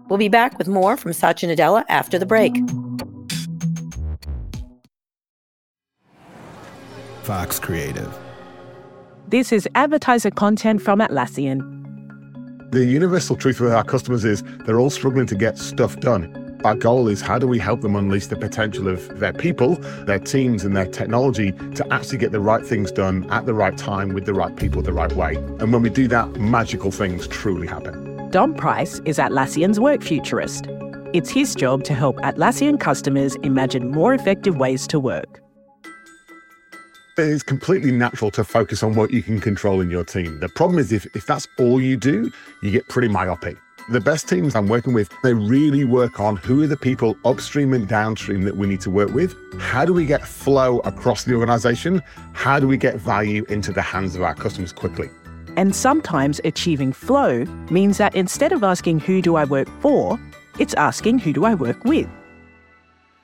[0.08, 2.56] We'll be back with more from Satya Nadella after the break.
[7.24, 8.16] Vox Creative.
[9.28, 11.72] This is advertiser content from Atlassian.
[12.70, 16.45] The universal truth with our customers is they're all struggling to get stuff done.
[16.64, 20.18] Our goal is how do we help them unleash the potential of their people, their
[20.18, 24.14] teams, and their technology to actually get the right things done at the right time
[24.14, 25.36] with the right people the right way.
[25.36, 28.30] And when we do that, magical things truly happen.
[28.30, 30.66] Dom Price is Atlassian's work futurist.
[31.12, 35.40] It's his job to help Atlassian customers imagine more effective ways to work
[37.18, 40.38] it's completely natural to focus on what you can control in your team.
[40.40, 42.30] The problem is if, if that's all you do,
[42.62, 43.56] you get pretty myopic.
[43.88, 47.72] The best teams I'm working with, they really work on who are the people upstream
[47.72, 49.36] and downstream that we need to work with.
[49.60, 52.02] How do we get flow across the organization?
[52.32, 55.08] How do we get value into the hands of our customers quickly?
[55.56, 60.18] And sometimes achieving flow means that instead of asking who do I work for,
[60.58, 62.08] it's asking who do I work with.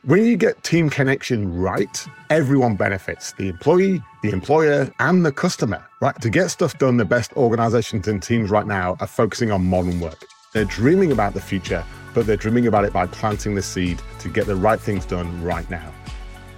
[0.04, 5.84] When you get team connection right, everyone benefits the employee, the employer, and the customer,
[6.00, 6.20] right?
[6.20, 9.98] To get stuff done, the best organizations and teams right now are focusing on modern
[9.98, 10.24] work.
[10.52, 14.28] They're dreaming about the future, but they're dreaming about it by planting the seed to
[14.28, 15.90] get the right things done right now.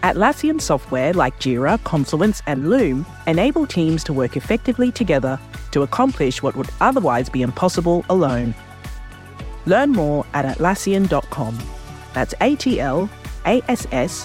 [0.03, 5.39] Atlassian software like Jira, Confluence, and Loom enable teams to work effectively together
[5.71, 8.53] to accomplish what would otherwise be impossible alone.
[9.65, 11.57] Learn more at Atlassian.com.
[12.13, 13.09] That's A T L
[13.47, 14.25] ASSIAN.com.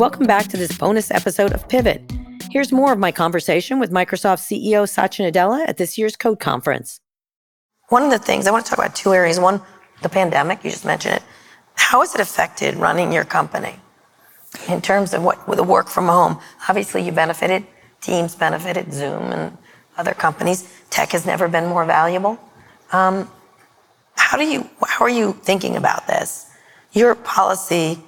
[0.00, 2.02] Welcome back to this bonus episode of Pivot.
[2.50, 6.98] Here's more of my conversation with Microsoft CEO Satya Nadella at this year's Code Conference.
[7.90, 9.38] One of the things I want to talk about two areas.
[9.38, 9.62] One,
[10.02, 11.22] the pandemic, you just mentioned it.
[11.74, 13.76] How has it affected running your company
[14.68, 16.40] in terms of what the work from home?
[16.68, 17.64] Obviously, you benefited,
[18.00, 19.56] Teams benefited, Zoom, and
[19.96, 20.68] other companies.
[20.90, 22.40] Tech has never been more valuable.
[22.90, 23.30] Um,
[24.16, 24.68] how do you?
[24.84, 26.50] How are you thinking about this?
[26.92, 28.00] Your policy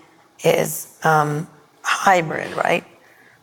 [0.42, 1.46] is um,
[1.86, 2.84] hybrid, right?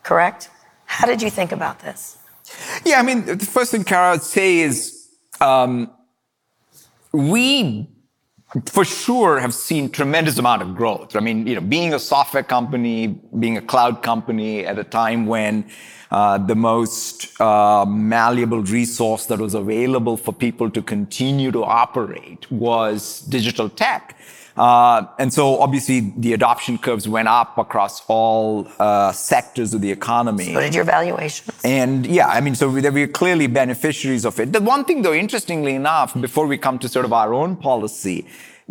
[0.03, 0.49] Correct.
[0.85, 2.17] How did you think about this?
[2.85, 5.89] Yeah, I mean, the first thing, Kara, I'd say is um,
[7.13, 7.87] we
[8.65, 11.15] for sure have seen tremendous amount of growth.
[11.15, 13.07] I mean, you know, being a software company,
[13.39, 15.65] being a cloud company at a time when
[16.11, 22.49] uh, the most uh, malleable resource that was available for people to continue to operate
[22.51, 24.15] was digital tech.
[24.55, 29.91] Uh, and so obviously the adoption curves went up across all uh, sectors of the
[29.91, 30.53] economy.
[30.53, 31.59] So did your valuations.
[31.63, 34.53] And yeah, I mean, so we're clearly beneficiaries of it.
[34.53, 38.27] The one thing though, interestingly enough, before we come to sort of our own policy,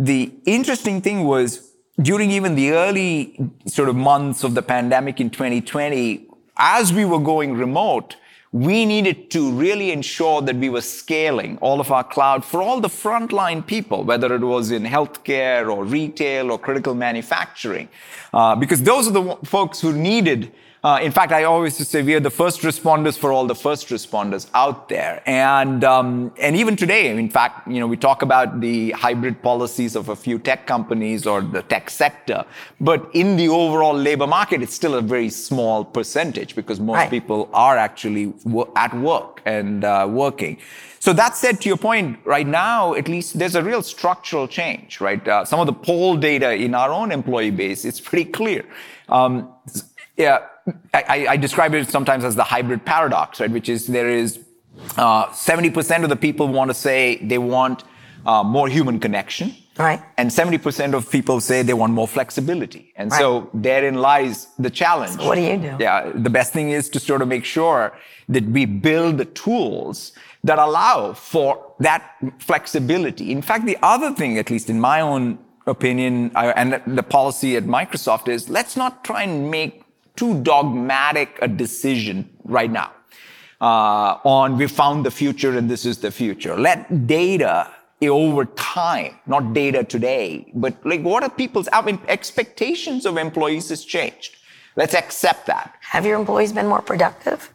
[0.06, 5.30] the interesting thing was during even the early sort of months of the pandemic in
[5.30, 8.16] 2020, as we were going remote,
[8.50, 12.80] we needed to really ensure that we were scaling all of our cloud for all
[12.80, 17.88] the frontline people, whether it was in healthcare or retail or critical manufacturing,
[18.34, 20.52] uh, because those are the folks who needed
[20.84, 23.88] uh, in fact, I always say we are the first responders for all the first
[23.88, 25.22] responders out there.
[25.26, 29.94] And, um, and even today, in fact, you know, we talk about the hybrid policies
[29.94, 32.44] of a few tech companies or the tech sector,
[32.80, 37.10] but in the overall labor market, it's still a very small percentage because most right.
[37.10, 38.34] people are actually
[38.74, 40.58] at work and uh, working.
[40.98, 45.00] So that said, to your point, right now, at least there's a real structural change,
[45.00, 45.26] right?
[45.26, 48.64] Uh, some of the poll data in our own employee base, it's pretty clear.
[49.08, 49.48] Um,
[50.16, 50.46] yeah,
[50.94, 53.50] I, I, describe it sometimes as the hybrid paradox, right?
[53.50, 54.38] Which is there is
[54.96, 57.84] uh, 70% of the people want to say they want
[58.26, 59.54] uh, more human connection.
[59.78, 60.02] Right.
[60.18, 62.92] And 70% of people say they want more flexibility.
[62.96, 63.18] And right.
[63.18, 65.18] so therein lies the challenge.
[65.18, 65.76] So what do you do?
[65.80, 66.12] Yeah.
[66.14, 67.96] The best thing is to sort of make sure
[68.28, 70.12] that we build the tools
[70.44, 73.32] that allow for that flexibility.
[73.32, 77.56] In fact, the other thing, at least in my own opinion, uh, and the policy
[77.56, 79.81] at Microsoft is let's not try and make
[80.16, 82.92] too dogmatic a decision right now
[83.60, 86.56] uh, on we found the future and this is the future.
[86.58, 87.70] Let data
[88.02, 93.68] over time, not data today, but like what are people's I mean, expectations of employees
[93.68, 94.36] has changed.
[94.74, 95.74] Let's accept that.
[95.80, 97.52] Have your employees been more productive?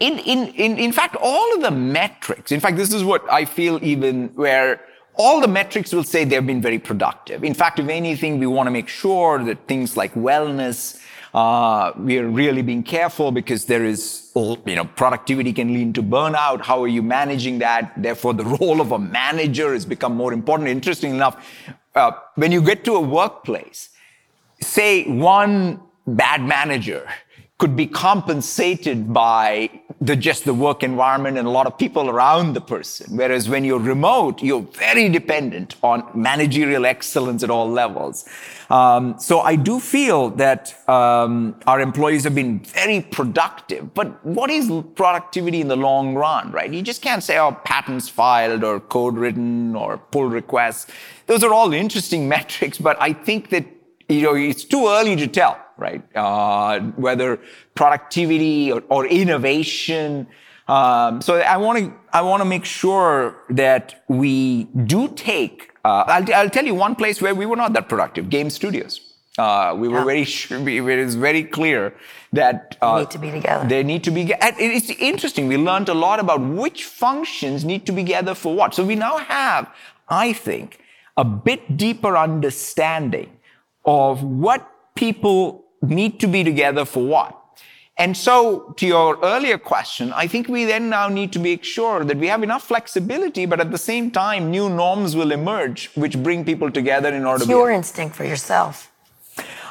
[0.00, 3.44] In, in, in, in fact, all of the metrics, in fact, this is what I
[3.44, 4.80] feel even where
[5.14, 7.44] all the metrics will say they've been very productive.
[7.44, 10.98] In fact, if anything, we want to make sure that things like wellness,
[11.32, 16.02] uh, we are really being careful because there is, you know, productivity can lead to
[16.02, 16.62] burnout.
[16.62, 17.92] How are you managing that?
[17.96, 20.68] Therefore, the role of a manager has become more important.
[20.68, 21.46] Interesting enough,
[21.94, 23.90] uh, when you get to a workplace,
[24.60, 27.08] say one bad manager
[27.60, 29.68] could be compensated by
[30.00, 33.18] the just the work environment and a lot of people around the person.
[33.18, 38.26] Whereas when you're remote, you're very dependent on managerial excellence at all levels.
[38.70, 43.92] Um, so I do feel that um, our employees have been very productive.
[43.92, 46.72] But what is productivity in the long run, right?
[46.72, 50.86] You just can't say, oh, patents filed or code written or pull requests.
[51.26, 53.66] Those are all interesting metrics, but I think that
[54.08, 56.02] you know it's too early to tell right?
[56.14, 57.40] Uh, whether
[57.74, 60.26] productivity or, or innovation.
[60.68, 65.72] Um, so I want to I want to make sure that we do take.
[65.84, 69.00] Uh, I'll, I'll tell you one place where we were not that productive: game studios.
[69.38, 70.04] Uh, we were yeah.
[70.04, 71.94] very it is very clear
[72.32, 73.68] that uh, need to be together.
[73.68, 74.32] They need to be.
[74.40, 75.48] It's interesting.
[75.48, 78.74] We learned a lot about which functions need to be together for what.
[78.74, 79.72] So we now have,
[80.08, 80.80] I think,
[81.16, 83.30] a bit deeper understanding
[83.84, 87.36] of what people need to be together for what?
[87.96, 92.02] And so, to your earlier question, I think we then now need to make sure
[92.02, 96.16] that we have enough flexibility, but at the same time, new norms will emerge which
[96.22, 97.50] bring people together in order to.
[97.50, 98.89] Your instinct for yourself.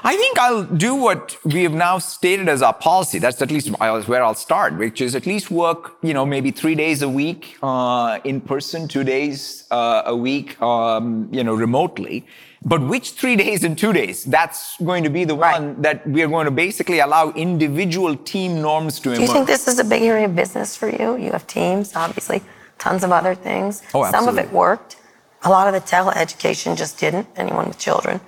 [0.04, 3.20] I think I'll do what we have now stated as our policy.
[3.20, 6.76] That's at least where I'll start, which is at least work, you know, maybe three
[6.76, 12.26] days a week uh, in person, two days uh, a week, um, you know, remotely.
[12.64, 14.24] But which three days and two days?
[14.24, 15.62] That's going to be the right.
[15.62, 19.20] one that we are going to basically allow individual team norms to emerge.
[19.20, 21.18] Do you think this is a big area of business for you?
[21.18, 22.42] You have teams, obviously,
[22.78, 23.82] tons of other things.
[23.94, 24.12] Oh, absolutely.
[24.12, 24.98] Some of it worked.
[25.44, 27.28] A lot of the tele education just didn't.
[27.38, 28.20] Anyone with children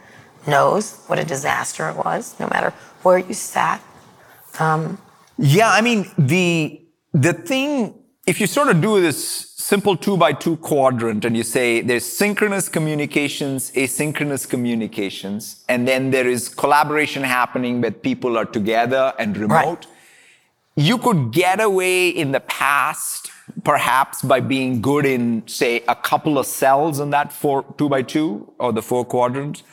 [0.48, 2.74] knows what a disaster it was, no matter
[3.04, 3.82] where you sat.
[4.60, 4.98] Um,
[5.38, 6.82] yeah, I mean the
[7.14, 7.96] the thing.
[8.28, 12.06] If you sort of do this simple two by two quadrant and you say there's
[12.06, 19.38] synchronous communications, asynchronous communications, and then there is collaboration happening where people are together and
[19.38, 19.86] remote.
[19.86, 19.88] Right.
[20.76, 23.30] you could get away in the past,
[23.64, 28.02] perhaps by being good in, say, a couple of cells in that four, two by
[28.02, 29.64] two or the four quadrants.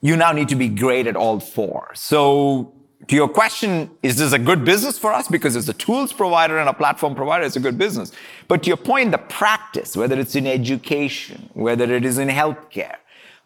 [0.00, 1.90] You now need to be great at all four.
[1.94, 2.72] So
[3.08, 5.28] to your question, is this a good business for us?
[5.28, 8.12] Because as a tools provider and a platform provider, it's a good business.
[8.48, 12.96] But to your point, the practice, whether it's in education, whether it is in healthcare,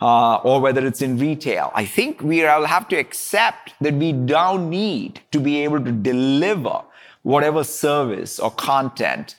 [0.00, 4.12] uh, or whether it's in retail, I think we will have to accept that we
[4.12, 6.82] now need to be able to deliver
[7.22, 9.36] whatever service or content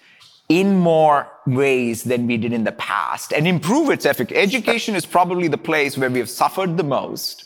[0.49, 4.39] in more ways than we did in the past and improve its efficacy.
[4.39, 7.45] Education is probably the place where we have suffered the most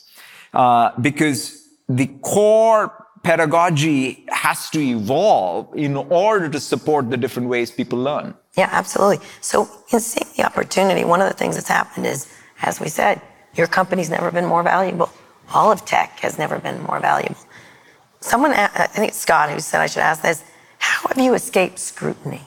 [0.54, 7.72] uh, because the core pedagogy has to evolve in order to support the different ways
[7.72, 8.34] people learn.
[8.58, 9.26] Yeah, absolutely.
[9.41, 12.32] So in seeing the opportunity, one of the things that's happened is,
[12.62, 13.22] as we said,
[13.56, 15.10] your company's never been more valuable.
[15.54, 17.38] All of tech has never been more valuable.
[18.22, 20.43] Someone, I think it's Scott who said I should ask this.
[20.78, 22.41] How have you escaped scrutiny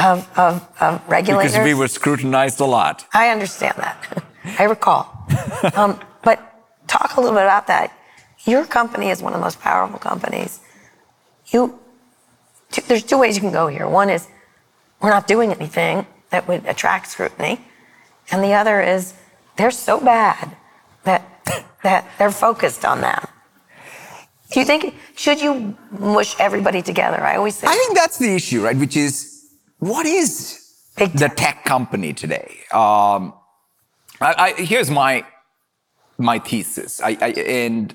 [0.00, 1.52] of, of, of regulators?
[1.52, 3.06] Because we were scrutinized a lot.
[3.12, 4.24] I understand that.
[4.58, 5.26] I recall.
[5.74, 6.40] um, but
[6.86, 7.92] talk a little bit about that.
[8.44, 10.60] Your company is one of the most powerful companies.
[11.48, 11.78] You,
[12.70, 13.88] two, there's two ways you can go here.
[13.88, 14.26] One is
[15.00, 17.60] we're not doing anything that would attract scrutiny,
[18.30, 19.14] and the other is
[19.56, 20.56] they're so bad
[21.04, 21.22] that
[21.82, 23.26] that they're focused on them.
[24.50, 27.20] Do you think should you mush everybody together?
[27.20, 27.72] I always think.
[27.72, 28.76] I think that's the issue, right?
[28.76, 29.37] Which is
[29.78, 30.64] what is
[30.96, 31.64] the tech.
[31.64, 32.56] company today?
[32.72, 33.34] Um,
[34.20, 35.24] I, I, here's my
[36.18, 37.94] my thesis, I, I, and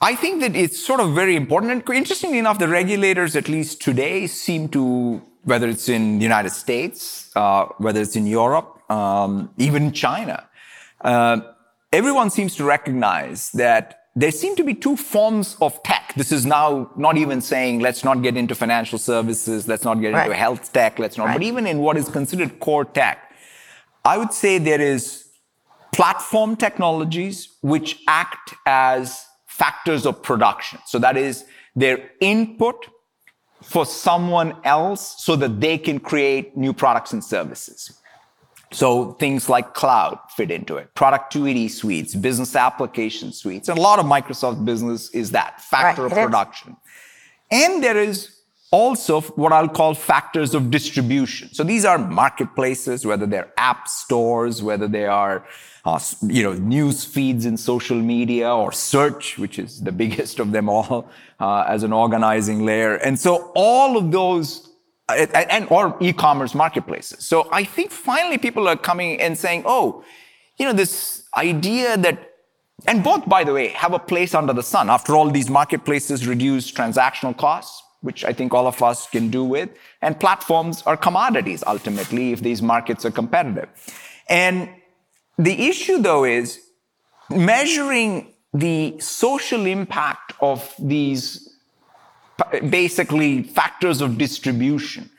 [0.00, 1.70] I think that it's sort of very important.
[1.72, 6.50] And interestingly enough, the regulators, at least today, seem to, whether it's in the United
[6.50, 10.48] States, uh, whether it's in Europe, um, even China,
[11.02, 11.40] uh,
[11.92, 16.12] everyone seems to recognize that there seem to be two forms of tech.
[16.16, 20.14] This is now not even saying let's not get into financial services, let's not get
[20.14, 23.32] into health tech, let's not, but even in what is considered core tech,
[24.04, 25.28] I would say there is
[25.92, 30.78] platform technologies which act as factors of production.
[30.86, 31.44] So that is
[31.74, 32.86] their input
[33.62, 37.98] for someone else so that they can create new products and services.
[38.72, 43.98] So things like cloud fit into it, productivity suites, business application suites, and a lot
[43.98, 46.24] of Microsoft business is that factor Right, of it is.
[46.24, 46.76] production.
[47.50, 48.38] And there is
[48.70, 51.52] also what I'll call factors of distribution.
[51.52, 55.44] So these are marketplaces, whether they're app stores, whether they are,
[55.84, 60.52] uh, you know, news feeds in social media or search, which is the biggest of
[60.52, 62.94] them all uh, as an organizing layer.
[62.94, 64.70] And so all of those
[65.08, 67.26] Uh, and, and or e-commerce marketplaces.
[67.26, 70.04] So I think finally people are coming and saying, oh,
[70.58, 72.32] you know, this idea that
[72.86, 74.90] and both, by the way, have a place under the sun.
[74.90, 79.44] After all, these marketplaces reduce transactional costs, which I think all of us can do
[79.44, 79.70] with.
[80.00, 83.68] And platforms are commodities, ultimately, if these markets are competitive.
[84.28, 84.68] And
[85.38, 86.60] the issue, though, is
[87.30, 91.51] measuring the social impact of these
[92.68, 95.10] basically factors of distribution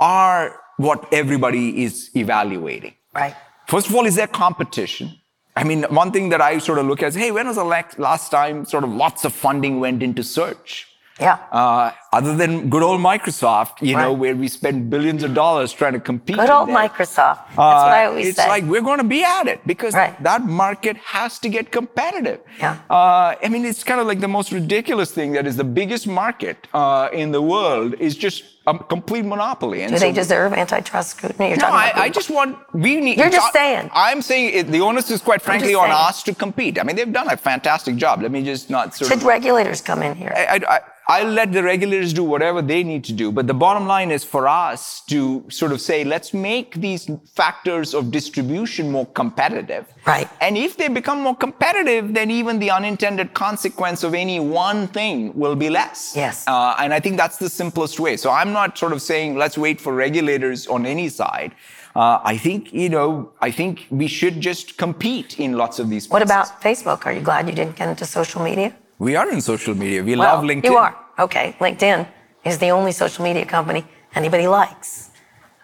[0.00, 2.94] are what everybody is evaluating.
[3.14, 3.36] Right.
[3.68, 5.18] First of all, is there competition?
[5.54, 7.64] I mean, one thing that I sort of look at is, hey, when was the
[7.64, 10.86] last time sort of lots of funding went into search?
[11.20, 11.38] Yeah.
[11.52, 15.94] Uh, other than good old Microsoft, you know, where we spend billions of dollars trying
[15.94, 16.36] to compete.
[16.36, 16.68] Good old.
[16.68, 17.40] Microsoft.
[17.48, 18.48] That's what I Uh, always it's say.
[18.48, 20.14] like we're going to be at it because Right.
[20.22, 22.40] that market has to get competitive.
[22.58, 22.76] Yeah.
[22.90, 26.06] Uh, I mean, it's kind of like the most ridiculous thing that is the biggest
[26.06, 29.82] market uh, in the world is just a complete monopoly.
[29.82, 31.48] And Do so- they deserve antitrust scrutiny?
[31.50, 32.50] You're no, I, I just want
[32.86, 33.16] we need.
[33.18, 33.90] You're just saying.
[34.06, 36.74] I'm saying it, the onus is quite frankly on us to compete.
[36.78, 38.14] I mean, they've done a fantastic job.
[38.22, 39.24] Let me just not sort Should of.
[39.36, 40.32] regulators come in here?
[40.36, 40.78] I, I,
[41.14, 43.30] I'll let the regulators do whatever they need to do.
[43.30, 47.92] But the bottom line is for us to sort of say, let's make these factors
[47.92, 49.84] of distribution more competitive.
[50.06, 50.26] Right.
[50.40, 55.34] And if they become more competitive, then even the unintended consequence of any one thing
[55.38, 56.14] will be less.
[56.16, 56.44] Yes.
[56.48, 58.16] Uh, and I think that's the simplest way.
[58.16, 61.52] So I'm not sort of saying let's wait for regulators on any side.
[61.94, 66.08] Uh, I think, you know, I think we should just compete in lots of these
[66.08, 67.04] What about Facebook?
[67.04, 68.74] Are you glad you didn't get into social media?
[68.98, 70.02] We are in social media.
[70.02, 70.64] We Well, love LinkedIn.
[70.64, 70.96] You are.
[71.18, 71.56] Okay.
[71.58, 72.06] LinkedIn
[72.44, 73.84] is the only social media company
[74.14, 75.10] anybody likes.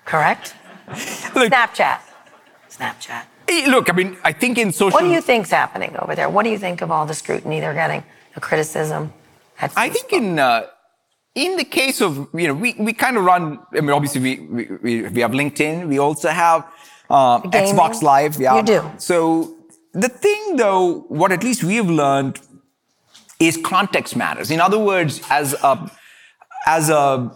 [0.04, 0.54] Correct?
[1.34, 2.00] Look, Snapchat.
[2.70, 3.24] Snapchat.
[3.48, 6.28] eh, look, I mean, I think in social What do you think's happening over there?
[6.28, 9.12] What do you think of all the scrutiny they're getting, the criticism?
[9.60, 10.66] At I think in uh,
[11.34, 13.58] in the case of you know we, we kind of run.
[13.74, 14.32] I mean, obviously we
[14.84, 15.88] we, we, have LinkedIn.
[15.88, 16.64] We also have
[17.10, 18.40] uh, Xbox Live.
[18.40, 18.56] Yeah.
[18.56, 18.90] You do.
[18.98, 19.56] So
[19.94, 22.38] the thing, though, what at least we have learned
[23.38, 24.50] is context matters.
[24.50, 25.90] In other words, as a
[26.66, 27.30] as a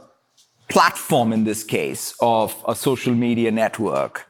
[0.69, 4.27] platform in this case of a social media network,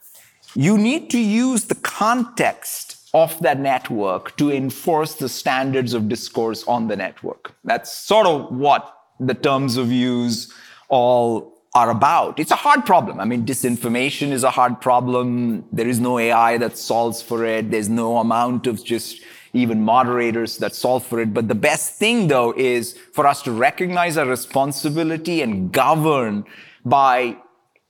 [0.54, 6.64] you need to use the context of that network to enforce the standards of discourse
[6.64, 7.54] on the network.
[7.64, 10.52] That's sort of what the terms of use
[10.88, 12.38] all are about.
[12.38, 13.20] It's a hard problem.
[13.20, 15.64] I mean, disinformation is a hard problem.
[15.72, 17.70] There is no AI that solves for it.
[17.70, 21.34] There's no amount of just even moderators that solve for it.
[21.34, 26.44] But the best thing though is for us to recognize our responsibility and govern
[26.84, 27.36] by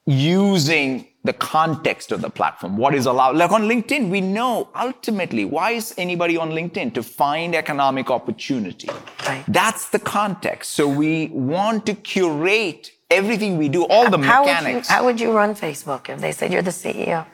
[0.07, 3.37] using the context of the platform, what is allowed.
[3.37, 8.89] Like on LinkedIn, we know ultimately why is anybody on LinkedIn to find economic opportunity.
[9.25, 9.45] Right.
[9.47, 10.73] That's the context.
[10.73, 14.89] So we want to curate everything we do, all the how mechanics.
[14.89, 17.25] Would you, how would you run Facebook if they said you're the CEO?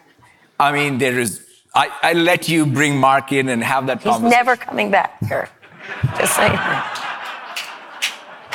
[0.60, 1.46] I mean, there is.
[1.74, 4.30] I, I let you bring Mark in and have that He's conversation.
[4.30, 5.48] never coming back here.
[6.18, 6.58] Just saying.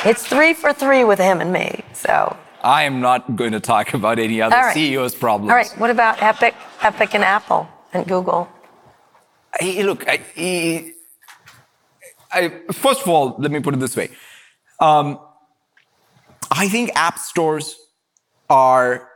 [0.04, 1.82] It's three for three with him and me.
[1.92, 2.36] So.
[2.62, 4.76] I am not going to talk about any other right.
[4.76, 5.50] CEO's problems.
[5.50, 5.70] All right.
[5.78, 8.48] What about Epic, Epic and Apple and Google?
[9.58, 10.90] Hey, look, I, I-
[12.32, 14.08] I- first of all, let me put it this way.
[14.80, 15.18] Um,
[16.50, 17.76] I think app stores
[18.50, 19.08] are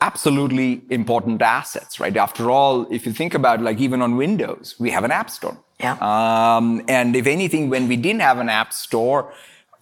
[0.00, 2.16] absolutely important assets, right?
[2.16, 5.56] After all, if you think about like even on Windows, we have an app store.
[5.78, 5.96] Yeah.
[6.00, 9.32] Um, and if anything, when we didn't have an app store,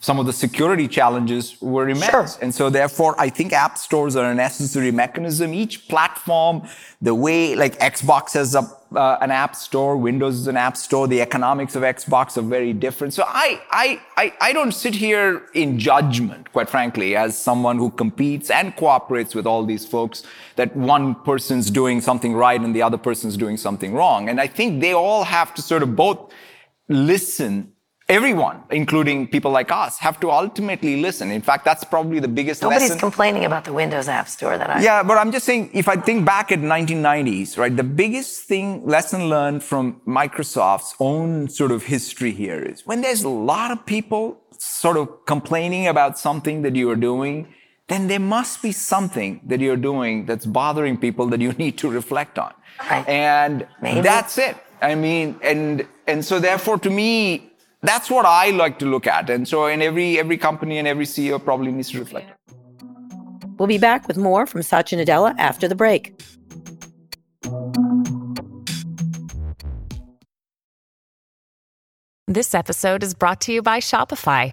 [0.00, 2.34] some of the security challenges were immense.
[2.34, 2.42] Sure.
[2.42, 5.52] And so therefore, I think app stores are a necessary mechanism.
[5.52, 6.68] Each platform,
[7.02, 8.60] the way like Xbox has a,
[8.94, 12.72] uh, an app store, Windows is an app store, the economics of Xbox are very
[12.72, 13.12] different.
[13.12, 17.90] So I, I, I, I don't sit here in judgment, quite frankly, as someone who
[17.90, 20.22] competes and cooperates with all these folks
[20.54, 24.28] that one person's doing something right and the other person's doing something wrong.
[24.28, 26.32] And I think they all have to sort of both
[26.88, 27.72] listen
[28.08, 31.30] everyone, including people like us, have to ultimately listen.
[31.30, 32.98] In fact, that's probably the biggest Nobody's lesson.
[32.98, 34.82] complaining about the Windows App Store that I.
[34.82, 38.86] Yeah, but I'm just saying, if I think back at 1990s, right, the biggest thing,
[38.86, 43.84] lesson learned from Microsoft's own sort of history here is when there's a lot of
[43.84, 47.48] people sort of complaining about something that you are doing,
[47.88, 51.90] then there must be something that you're doing that's bothering people that you need to
[51.90, 52.54] reflect on.
[52.90, 53.06] Right.
[53.08, 54.00] And Maybe.
[54.00, 54.56] that's it.
[54.80, 57.50] I mean, and, and so therefore to me,
[57.82, 59.30] that's what I like to look at.
[59.30, 62.30] And so in every, every company and every CEO probably needs to reflect.
[63.58, 66.20] We'll be back with more from Satya Nadella after the break.
[72.26, 74.52] This episode is brought to you by Shopify.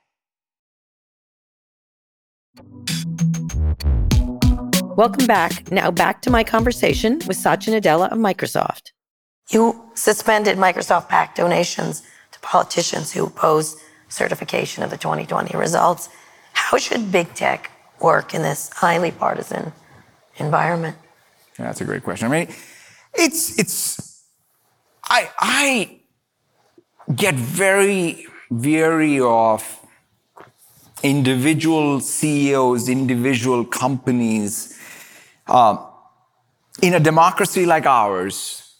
[5.01, 5.71] Welcome back.
[5.71, 8.91] Now back to my conversation with Satya Nadella of Microsoft.
[9.49, 13.77] You suspended Microsoft PAC donations to politicians who oppose
[14.09, 16.09] certification of the 2020 results.
[16.53, 19.73] How should big tech work in this highly partisan
[20.37, 20.95] environment?
[21.57, 22.31] Yeah, that's a great question.
[22.31, 22.55] I mean,
[23.15, 24.23] it's it's
[25.05, 26.01] I I
[27.15, 29.79] get very weary of
[31.01, 34.77] individual CEOs, individual companies.
[35.47, 35.85] Uh,
[36.81, 38.75] in a democracy like ours,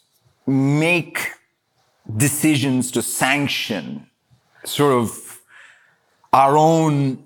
[0.46, 1.30] make
[2.16, 4.06] decisions to sanction
[4.64, 5.40] sort of
[6.32, 7.22] our own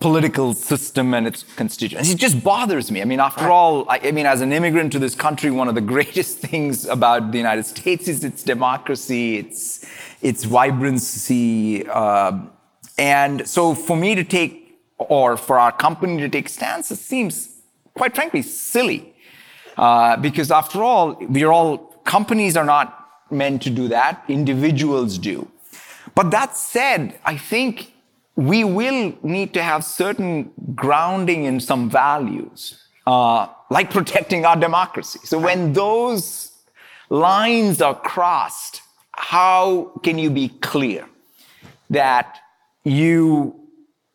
[0.00, 2.08] political system and its constituents.
[2.08, 3.02] It just bothers me.
[3.02, 5.74] I mean, after all, I, I mean, as an immigrant to this country, one of
[5.74, 9.86] the greatest things about the United States is its democracy, its
[10.20, 12.50] its vibrancy, um,
[12.98, 17.57] and so for me to take, or for our company to take stance, it seems,
[17.98, 19.14] quite frankly, silly.
[19.76, 25.46] Uh, because after all, we're all, companies are not meant to do that, individuals do.
[26.14, 27.92] But that said, I think
[28.34, 35.20] we will need to have certain grounding in some values, uh, like protecting our democracy.
[35.24, 36.52] So when those
[37.10, 38.82] lines are crossed,
[39.12, 41.08] how can you be clear
[41.90, 42.38] that
[42.84, 43.60] you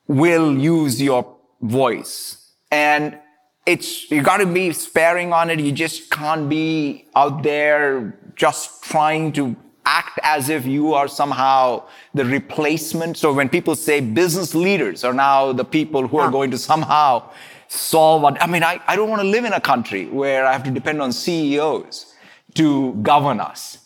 [0.07, 2.51] will use your voice?
[2.71, 3.19] And
[3.65, 5.59] it's, you gotta be sparing on it.
[5.59, 9.55] You just can't be out there just trying to
[9.85, 11.83] act as if you are somehow
[12.13, 13.17] the replacement.
[13.17, 17.29] So when people say business leaders are now the people who are going to somehow
[17.67, 20.53] solve what, I mean, I, I don't want to live in a country where I
[20.53, 22.13] have to depend on CEOs
[22.55, 23.79] to govern us.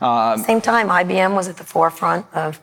[0.00, 2.60] Um, Same time, IBM was at the forefront of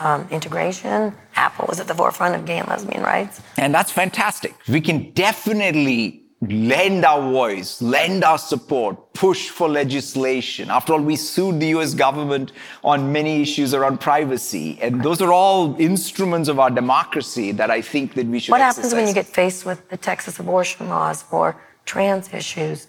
[0.00, 1.14] um, integration.
[1.36, 3.40] Apple was at the forefront of gay and lesbian rights.
[3.56, 4.54] And that's fantastic.
[4.68, 10.70] We can definitely lend our voice, lend our support, push for legislation.
[10.70, 14.78] After all, we sued the US government on many issues around privacy.
[14.80, 18.62] And those are all instruments of our democracy that I think that we should What
[18.62, 18.76] exercise.
[18.92, 22.86] happens when you get faced with the Texas abortion laws or trans issues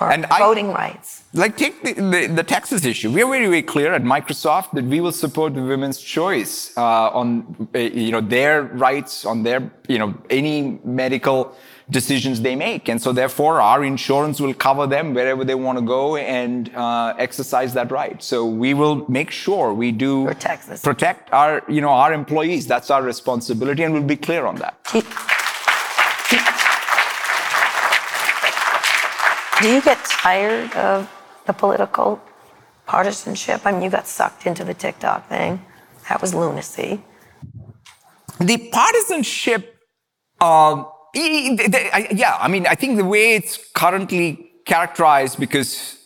[0.00, 1.24] or and voting I, rights?
[1.34, 3.10] Like take the, the, the, Texas issue.
[3.12, 7.10] We are very, very clear at Microsoft that we will support the women's choice uh,
[7.10, 11.54] on, uh, you know, their rights, on their, you know, any medical
[11.90, 12.88] decisions they make.
[12.88, 17.14] And so therefore our insurance will cover them wherever they want to go and uh,
[17.18, 18.22] exercise that right.
[18.22, 22.66] So we will make sure we do protect, protect our, you know, our employees.
[22.66, 24.78] That's our responsibility and we'll be clear on that.
[29.60, 31.10] Do you get tired of
[31.46, 32.20] the political
[32.86, 33.66] partisanship?
[33.66, 35.64] I mean, you got sucked into the TikTok thing.
[36.08, 37.02] That was lunacy.
[38.38, 39.76] The partisanship,
[40.40, 45.98] um, yeah, I mean, I think the way it's currently characterized, because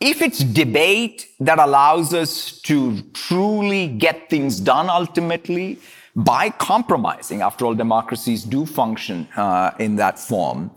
[0.00, 5.78] if it's debate that allows us to truly get things done ultimately
[6.16, 10.72] by compromising, after all, democracies do function uh, in that form.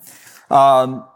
[0.52, 1.08] Um,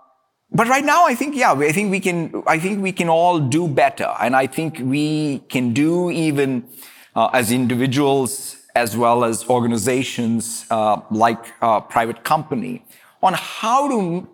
[0.55, 3.39] but right now, I think, yeah, I think we can, I think we can all
[3.39, 4.13] do better.
[4.21, 6.65] And I think we can do even
[7.13, 12.85] uh, as individuals as well as organizations uh, like uh, private company
[13.21, 14.27] on how to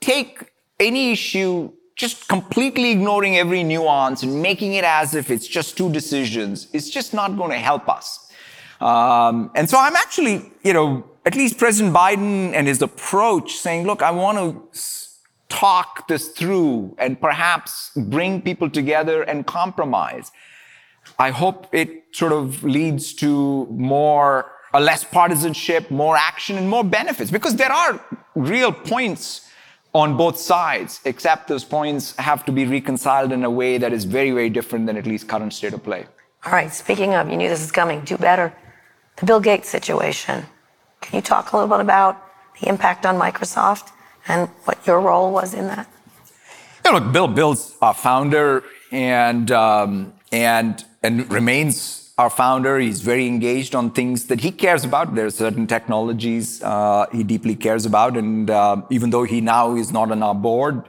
[0.00, 0.50] take
[0.80, 5.92] any issue just completely ignoring every nuance and making it as if it's just two
[5.92, 8.30] decisions it's just not going to help us
[8.80, 13.86] um, and so i'm actually you know at least president biden and his approach saying
[13.86, 14.82] look i want to
[15.60, 20.32] talk this through and perhaps bring people together and compromise
[21.18, 26.84] I hope it sort of leads to more, a less partisanship, more action, and more
[26.84, 28.00] benefits because there are
[28.34, 29.48] real points
[29.94, 34.04] on both sides, except those points have to be reconciled in a way that is
[34.04, 36.06] very, very different than at least current state of play.
[36.46, 38.52] All right, speaking of, you knew this is coming, do better.
[39.16, 40.46] The Bill Gates situation.
[41.02, 42.16] Can you talk a little bit about
[42.58, 43.92] the impact on Microsoft
[44.28, 45.88] and what your role was in that?
[46.84, 52.78] Yeah, look, Bill, Bill's our founder, and um, and and remains our founder.
[52.78, 55.14] He's very engaged on things that he cares about.
[55.14, 59.76] There are certain technologies uh, he deeply cares about, and uh, even though he now
[59.76, 60.82] is not on our board,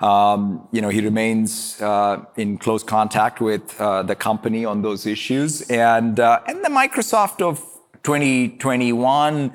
[0.00, 5.06] um, you know, he remains uh, in close contact with uh, the company on those
[5.06, 5.62] issues.
[5.70, 7.60] And uh, and the Microsoft of
[8.02, 9.54] 2021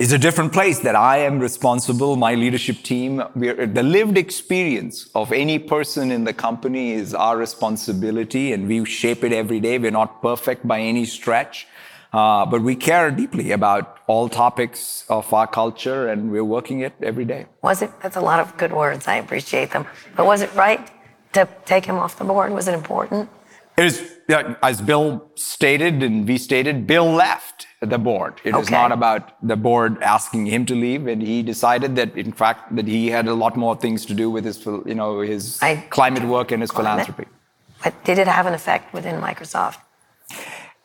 [0.00, 3.22] is a different place that I am responsible, my leadership team.
[3.36, 9.22] the lived experience of any person in the company is our responsibility and we shape
[9.24, 9.78] it every day.
[9.78, 11.66] We're not perfect by any stretch.
[12.14, 16.94] Uh, but we care deeply about all topics of our culture and we're working it
[17.02, 17.44] every day.
[17.62, 17.90] Was it?
[18.02, 19.06] That's a lot of good words.
[19.06, 19.86] I appreciate them.
[20.16, 20.80] But was it right
[21.34, 22.52] to take him off the board?
[22.52, 23.28] Was it important?
[23.80, 24.18] It is,
[24.62, 28.34] as Bill stated and we stated, Bill left the board.
[28.44, 28.60] It okay.
[28.60, 32.76] is not about the board asking him to leave, and he decided that, in fact,
[32.76, 35.76] that he had a lot more things to do with his, you know, his I,
[35.88, 37.06] climate work and his climate.
[37.06, 37.30] philanthropy.
[37.82, 39.78] But did it have an effect within Microsoft?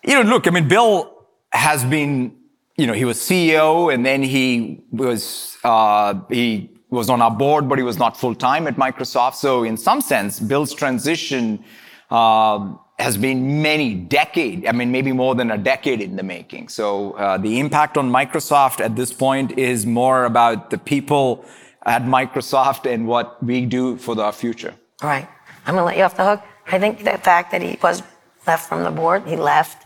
[0.01, 2.33] You know, look, I mean, Bill has been,
[2.77, 7.67] you know, he was CEO, and then he was uh, he was on our board,
[7.67, 9.35] but he was not full time at Microsoft.
[9.35, 11.61] So, in some sense, Bill's transition.
[12.09, 16.69] Um, has been many decade, I mean, maybe more than a decade in the making.
[16.69, 21.45] So uh, the impact on Microsoft at this point is more about the people
[21.85, 24.73] at Microsoft and what we do for our future.
[25.01, 25.27] All right.
[25.65, 26.41] I'm going to let you off the hook.
[26.67, 28.01] I think the fact that he was
[28.47, 29.85] left from the board, he left,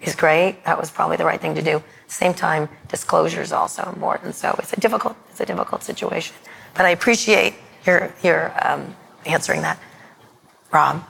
[0.00, 0.64] is great.
[0.64, 1.82] That was probably the right thing to do.
[2.06, 4.34] Same time, disclosure is also important.
[4.34, 6.34] So it's a difficult, it's a difficult situation.
[6.74, 7.54] But I appreciate
[7.86, 8.94] your your um,
[9.24, 9.78] answering that,
[10.72, 11.04] Rob.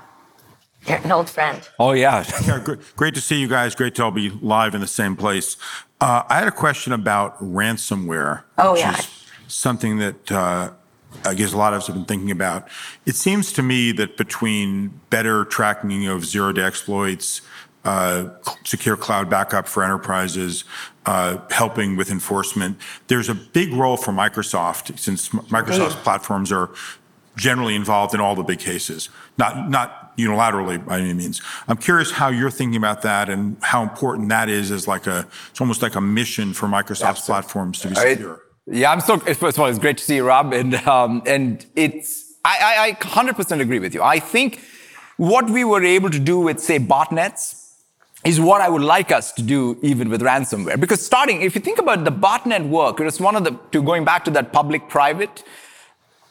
[0.87, 1.68] You're an old friend.
[1.78, 2.24] Oh, yeah.
[2.47, 3.74] yeah great, great, to see you guys.
[3.74, 5.57] Great to all be live in the same place.
[6.01, 8.43] Uh, I had a question about ransomware.
[8.59, 8.99] Oh, which yeah.
[8.99, 9.09] Is
[9.49, 10.70] something that uh,
[11.24, 12.68] I guess a lot of us have been thinking about.
[13.05, 17.41] It seems to me that between better tracking of zero day exploits,
[17.84, 18.30] uh,
[18.64, 20.64] secure cloud backup for enterprises,
[21.07, 22.78] uh, helping with enforcement.
[23.07, 26.70] There's a big role for Microsoft since Microsoft's platforms are
[27.37, 29.09] generally involved in all the big cases,
[29.39, 31.41] not not unilaterally by any means.
[31.69, 35.27] I'm curious how you're thinking about that and how important that is as like a
[35.51, 37.33] it's almost like a mission for Microsoft's Absolutely.
[37.33, 38.43] platforms to be secure.
[38.67, 41.64] yeah, I'm so first of all, it's great to see you, Rob, and um, and
[41.77, 44.03] it's I, I, I 100% agree with you.
[44.03, 44.61] I think
[45.17, 47.67] what we were able to do with say botnets
[48.25, 50.79] is what I would like us to do even with ransomware.
[50.79, 53.83] Because starting, if you think about the botnet work, it was one of the, to
[53.83, 55.45] going back to that public private,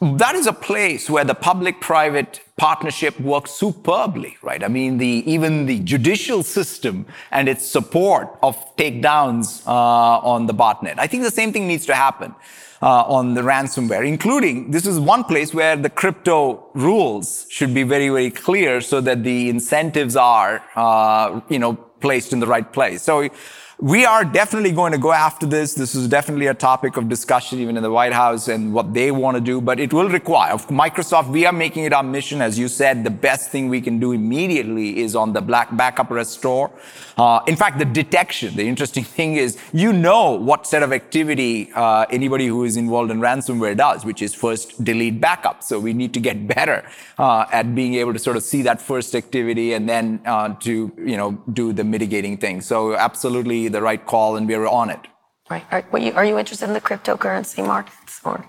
[0.00, 4.62] that is a place where the public private partnership works superbly, right?
[4.62, 10.54] I mean, the, even the judicial system and its support of takedowns uh, on the
[10.54, 10.94] botnet.
[10.98, 12.34] I think the same thing needs to happen.
[12.82, 17.82] Uh, on the ransomware, including this is one place where the crypto rules should be
[17.82, 22.70] very, very clear so that the incentives are, uh, you know, placed in the right
[22.74, 23.00] place.
[23.00, 23.30] So
[23.78, 25.74] we are definitely going to go after this.
[25.74, 29.10] This is definitely a topic of discussion even in the White House and what they
[29.10, 31.28] want to do, but it will require Microsoft.
[31.28, 32.40] We are making it our mission.
[32.40, 36.10] As you said, the best thing we can do immediately is on the black backup
[36.10, 36.70] restore.
[37.18, 41.70] Uh, in fact, the detection, the interesting thing is you know what set of activity
[41.74, 45.62] uh, anybody who is involved in ransomware does, which is first delete backup.
[45.62, 46.82] So we need to get better
[47.18, 50.90] uh, at being able to sort of see that first activity and then uh, to,
[50.96, 52.62] you know, do the mitigating thing.
[52.62, 55.00] So absolutely the right call, and we are on it.
[55.48, 55.64] Right.
[55.70, 58.44] Are, you, are you interested in the cryptocurrency markets or?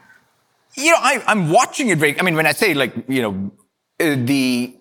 [0.75, 2.19] You know, I, I'm watching it very.
[2.19, 3.51] I mean, when I say like, you know,
[3.99, 4.76] uh, the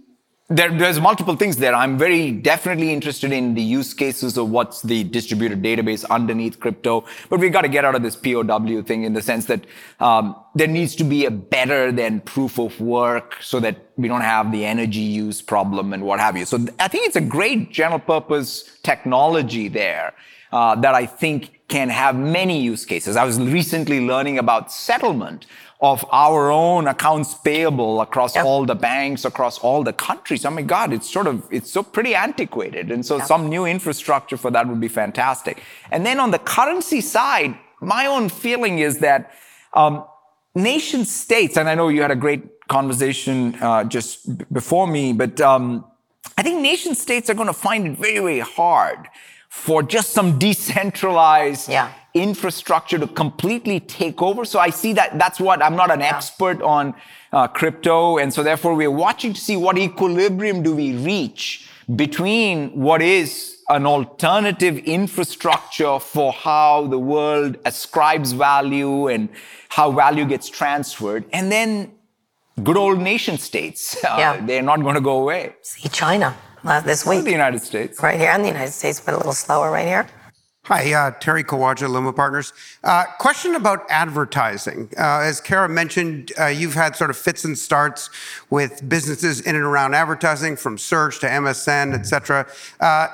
[0.49, 1.75] there, there's multiple things there.
[1.75, 7.05] I'm very definitely interested in the use cases of what's the distributed database underneath crypto.
[7.29, 9.65] But we've got to get out of this POW thing in the sense that
[9.99, 14.21] um, there needs to be a better than proof of work so that we don't
[14.21, 16.45] have the energy use problem and what have you.
[16.45, 20.15] So I think it's a great general purpose technology there
[20.53, 23.17] uh, that I think can have many use cases.
[23.17, 25.47] I was recently learning about settlement
[25.81, 28.45] of our own accounts payable across yep.
[28.45, 30.45] all the banks, across all the countries.
[30.45, 32.91] Oh my God, it's sort of, it's so pretty antiquated.
[32.91, 33.27] And so yep.
[33.27, 35.63] some new infrastructure for that would be fantastic.
[35.91, 39.33] And then on the currency side, my own feeling is that,
[39.75, 40.05] um,
[40.55, 45.13] nation states, and I know you had a great conversation, uh, just b- before me,
[45.13, 45.85] but, um,
[46.39, 49.09] I think nation states are going to find it very, very hard
[49.51, 51.93] for just some decentralized yeah.
[52.17, 54.45] Infrastructure to completely take over.
[54.45, 56.17] So I see that that's what I'm not an yeah.
[56.17, 56.95] expert on
[57.33, 58.19] uh, crypto.
[58.19, 63.59] And so therefore we're watching to see what equilibrium do we reach between what is
[63.69, 69.29] an alternative infrastructure for how the world ascribes value and
[69.69, 71.25] how value gets transferred.
[71.33, 71.93] And then
[72.63, 73.97] good old nation states.
[74.07, 74.47] Uh, yeah.
[74.47, 75.55] They're not going to go away.
[75.63, 76.37] See China
[76.85, 77.25] this week.
[77.25, 78.03] the United States.
[78.03, 80.07] Right here in the United States, but a little slower right here.
[80.67, 82.53] Hi, uh, Terry Kawaja, Luma Partners.
[82.83, 84.91] Uh, question about advertising.
[84.99, 88.11] Uh, as Kara mentioned, uh, you've had sort of fits and starts
[88.51, 92.49] with businesses in and around advertising, from search to MSN, et cetera.
[92.81, 93.07] Uh,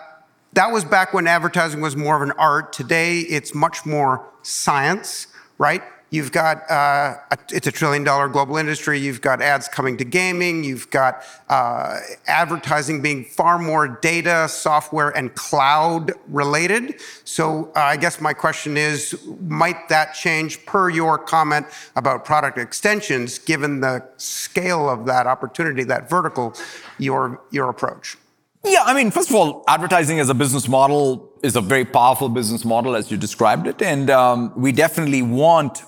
[0.55, 2.73] that was back when advertising was more of an art.
[2.73, 5.27] Today, it's much more science,
[5.59, 5.83] right?
[6.13, 8.99] You've got, uh, a, it's a trillion dollar global industry.
[9.01, 10.63] You've got ads coming to gaming.
[10.63, 17.01] You've got uh, advertising being far more data, software, and cloud related.
[17.25, 21.65] So uh, I guess my question is might that change per your comment
[21.97, 26.55] about product extensions, given the scale of that opportunity, that vertical,
[26.99, 28.19] your, your approach?
[28.65, 32.29] Yeah, I mean, first of all, advertising as a business model is a very powerful
[32.29, 33.81] business model as you described it.
[33.81, 35.83] And um, we definitely want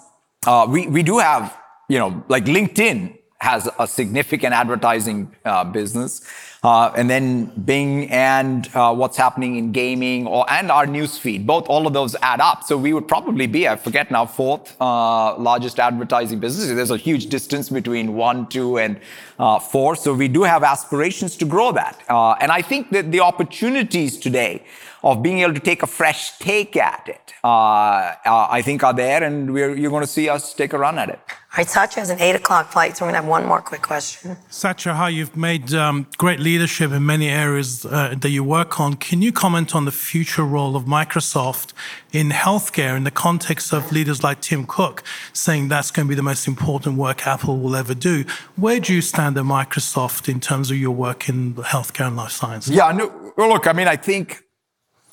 [0.47, 1.57] uh, we, we do have,
[1.89, 6.23] you know, like LinkedIn has a significant advertising uh, business.
[6.65, 11.67] Uh, and then Bing and uh, what's happening in gaming or, and our newsfeed, both
[11.69, 12.65] all of those add up.
[12.65, 16.67] So we would probably be, I forget now, fourth uh, largest advertising business.
[16.69, 18.99] There's a huge distance between one, two, and
[19.39, 19.95] uh, four.
[19.95, 22.03] So we do have aspirations to grow that.
[22.09, 24.65] Uh, and I think that the opportunities today
[25.03, 28.95] of being able to take a fresh take at it, uh, uh, I think are
[28.95, 31.21] there, and you're going to see us take a run at it.
[31.55, 33.61] All right, Satya has an eight o'clock flight, so we're going to have one more
[33.61, 34.37] quick question.
[34.49, 38.95] Satya, hi, you've made um, great leadership in many areas uh, that you work on.
[38.95, 41.73] Can you comment on the future role of Microsoft
[42.13, 45.03] in healthcare in the context of leaders like Tim Cook
[45.33, 48.25] saying that's going to be the most important work Apple will ever do?
[48.57, 52.33] Where do you stand at Microsoft in terms of your work in healthcare and life
[52.33, 52.75] sciences?
[52.75, 54.43] Yeah, no, well, look, I mean, I think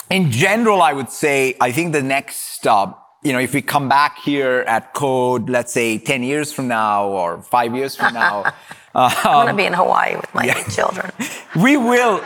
[0.10, 3.88] in general, I would say, I think the next, uh, you know, if we come
[3.88, 8.54] back here at Code, let's say 10 years from now or five years from now.
[8.96, 11.12] I want to be in Hawaii with my yeah, children.
[11.56, 12.24] We will,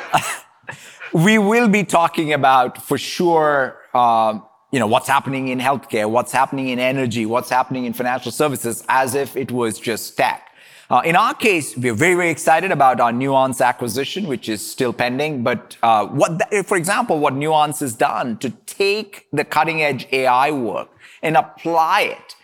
[1.13, 4.39] we will be talking about for sure, uh,
[4.71, 8.83] you know, what's happening in healthcare, what's happening in energy, what's happening in financial services
[8.87, 10.51] as if it was just tech.
[10.87, 14.93] Uh, in our case, we're very, very excited about our Nuance acquisition, which is still
[14.93, 15.41] pending.
[15.41, 20.07] But uh, what, the, for example, what Nuance has done to take the cutting edge
[20.11, 20.89] AI work
[21.23, 22.35] and apply it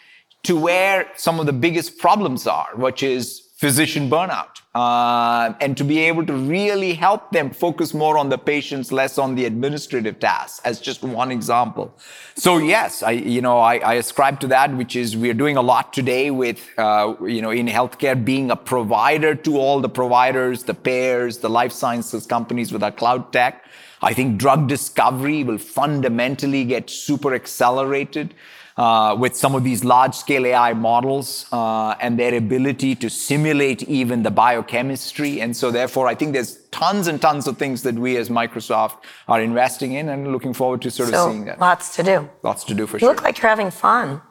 [0.44, 5.84] to where some of the biggest problems are, which is physician burnout uh, and to
[5.84, 10.20] be able to really help them focus more on the patients, less on the administrative
[10.20, 11.96] tasks, as just one example.
[12.36, 15.58] So yes, I you know I, I ascribe to that, which is we are doing
[15.58, 19.90] a lot today with uh, you know in healthcare being a provider to all the
[19.90, 23.66] providers, the payers, the life sciences companies with our cloud tech.
[24.02, 28.34] I think drug discovery will fundamentally get super accelerated
[28.78, 33.84] uh, with some of these large scale AI models uh, and their ability to simulate
[33.84, 35.42] even the biochemistry.
[35.42, 38.98] And so, therefore, I think there's tons and tons of things that we as Microsoft
[39.28, 41.60] are investing in and looking forward to sort so, of seeing that.
[41.60, 42.30] Lots to do.
[42.44, 43.10] Lots to do for you sure.
[43.10, 44.22] You look like you're having fun.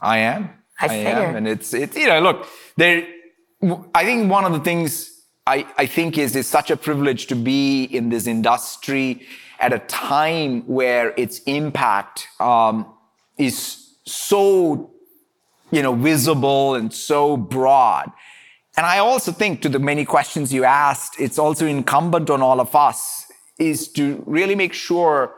[0.00, 0.50] I am.
[0.80, 1.36] I, I am.
[1.36, 3.06] And it's, it's, you know, look, there,
[3.94, 7.34] I think one of the things I, I think is, is such a privilege to
[7.34, 9.26] be in this industry
[9.58, 12.86] at a time where its impact um,
[13.38, 14.90] is so,
[15.70, 18.10] you know, visible and so broad.
[18.76, 22.60] And I also think to the many questions you asked, it's also incumbent on all
[22.60, 25.34] of us is to really make sure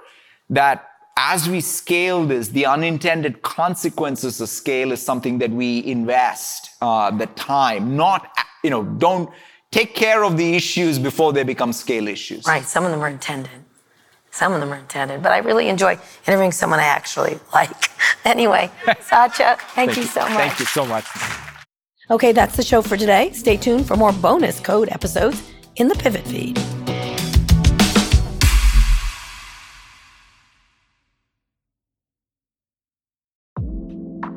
[0.51, 0.87] that
[1.17, 7.11] as we scale this, the unintended consequences of scale is something that we invest uh,
[7.11, 8.31] the time, not,
[8.63, 9.31] you know, don't
[9.71, 12.47] take care of the issues before they become scale issues.
[12.47, 12.65] Right.
[12.65, 13.60] Some of them are intended.
[14.41, 17.91] Some of them are intended, but I really enjoy interviewing someone I actually like.
[18.24, 18.70] anyway,
[19.03, 20.32] Satya, thank, thank you so much.
[20.32, 21.05] Thank you so much.
[22.11, 23.32] Okay, that's the show for today.
[23.32, 25.43] Stay tuned for more bonus code episodes
[25.76, 26.59] in the Pivot feed.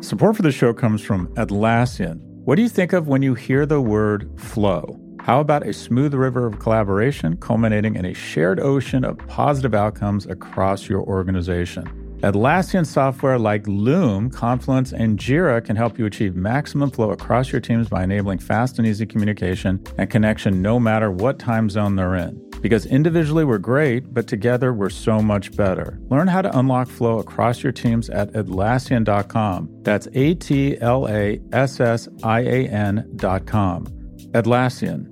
[0.03, 2.19] Support for the show comes from Atlassian.
[2.43, 5.02] What do you think of when you hear the word flow?
[5.23, 10.25] How about a smooth river of collaboration culminating in a shared ocean of positive outcomes
[10.25, 11.85] across your organization?
[12.23, 17.61] Atlassian software like Loom, Confluence, and Jira can help you achieve maximum flow across your
[17.61, 22.15] teams by enabling fast and easy communication and connection no matter what time zone they're
[22.15, 22.43] in.
[22.59, 26.01] Because individually we're great, but together we're so much better.
[26.09, 29.69] Learn how to unlock flow across your teams at Atlassian.com.
[29.83, 34.02] That's A T L A S S I A N.com.
[34.33, 35.05] Atlassian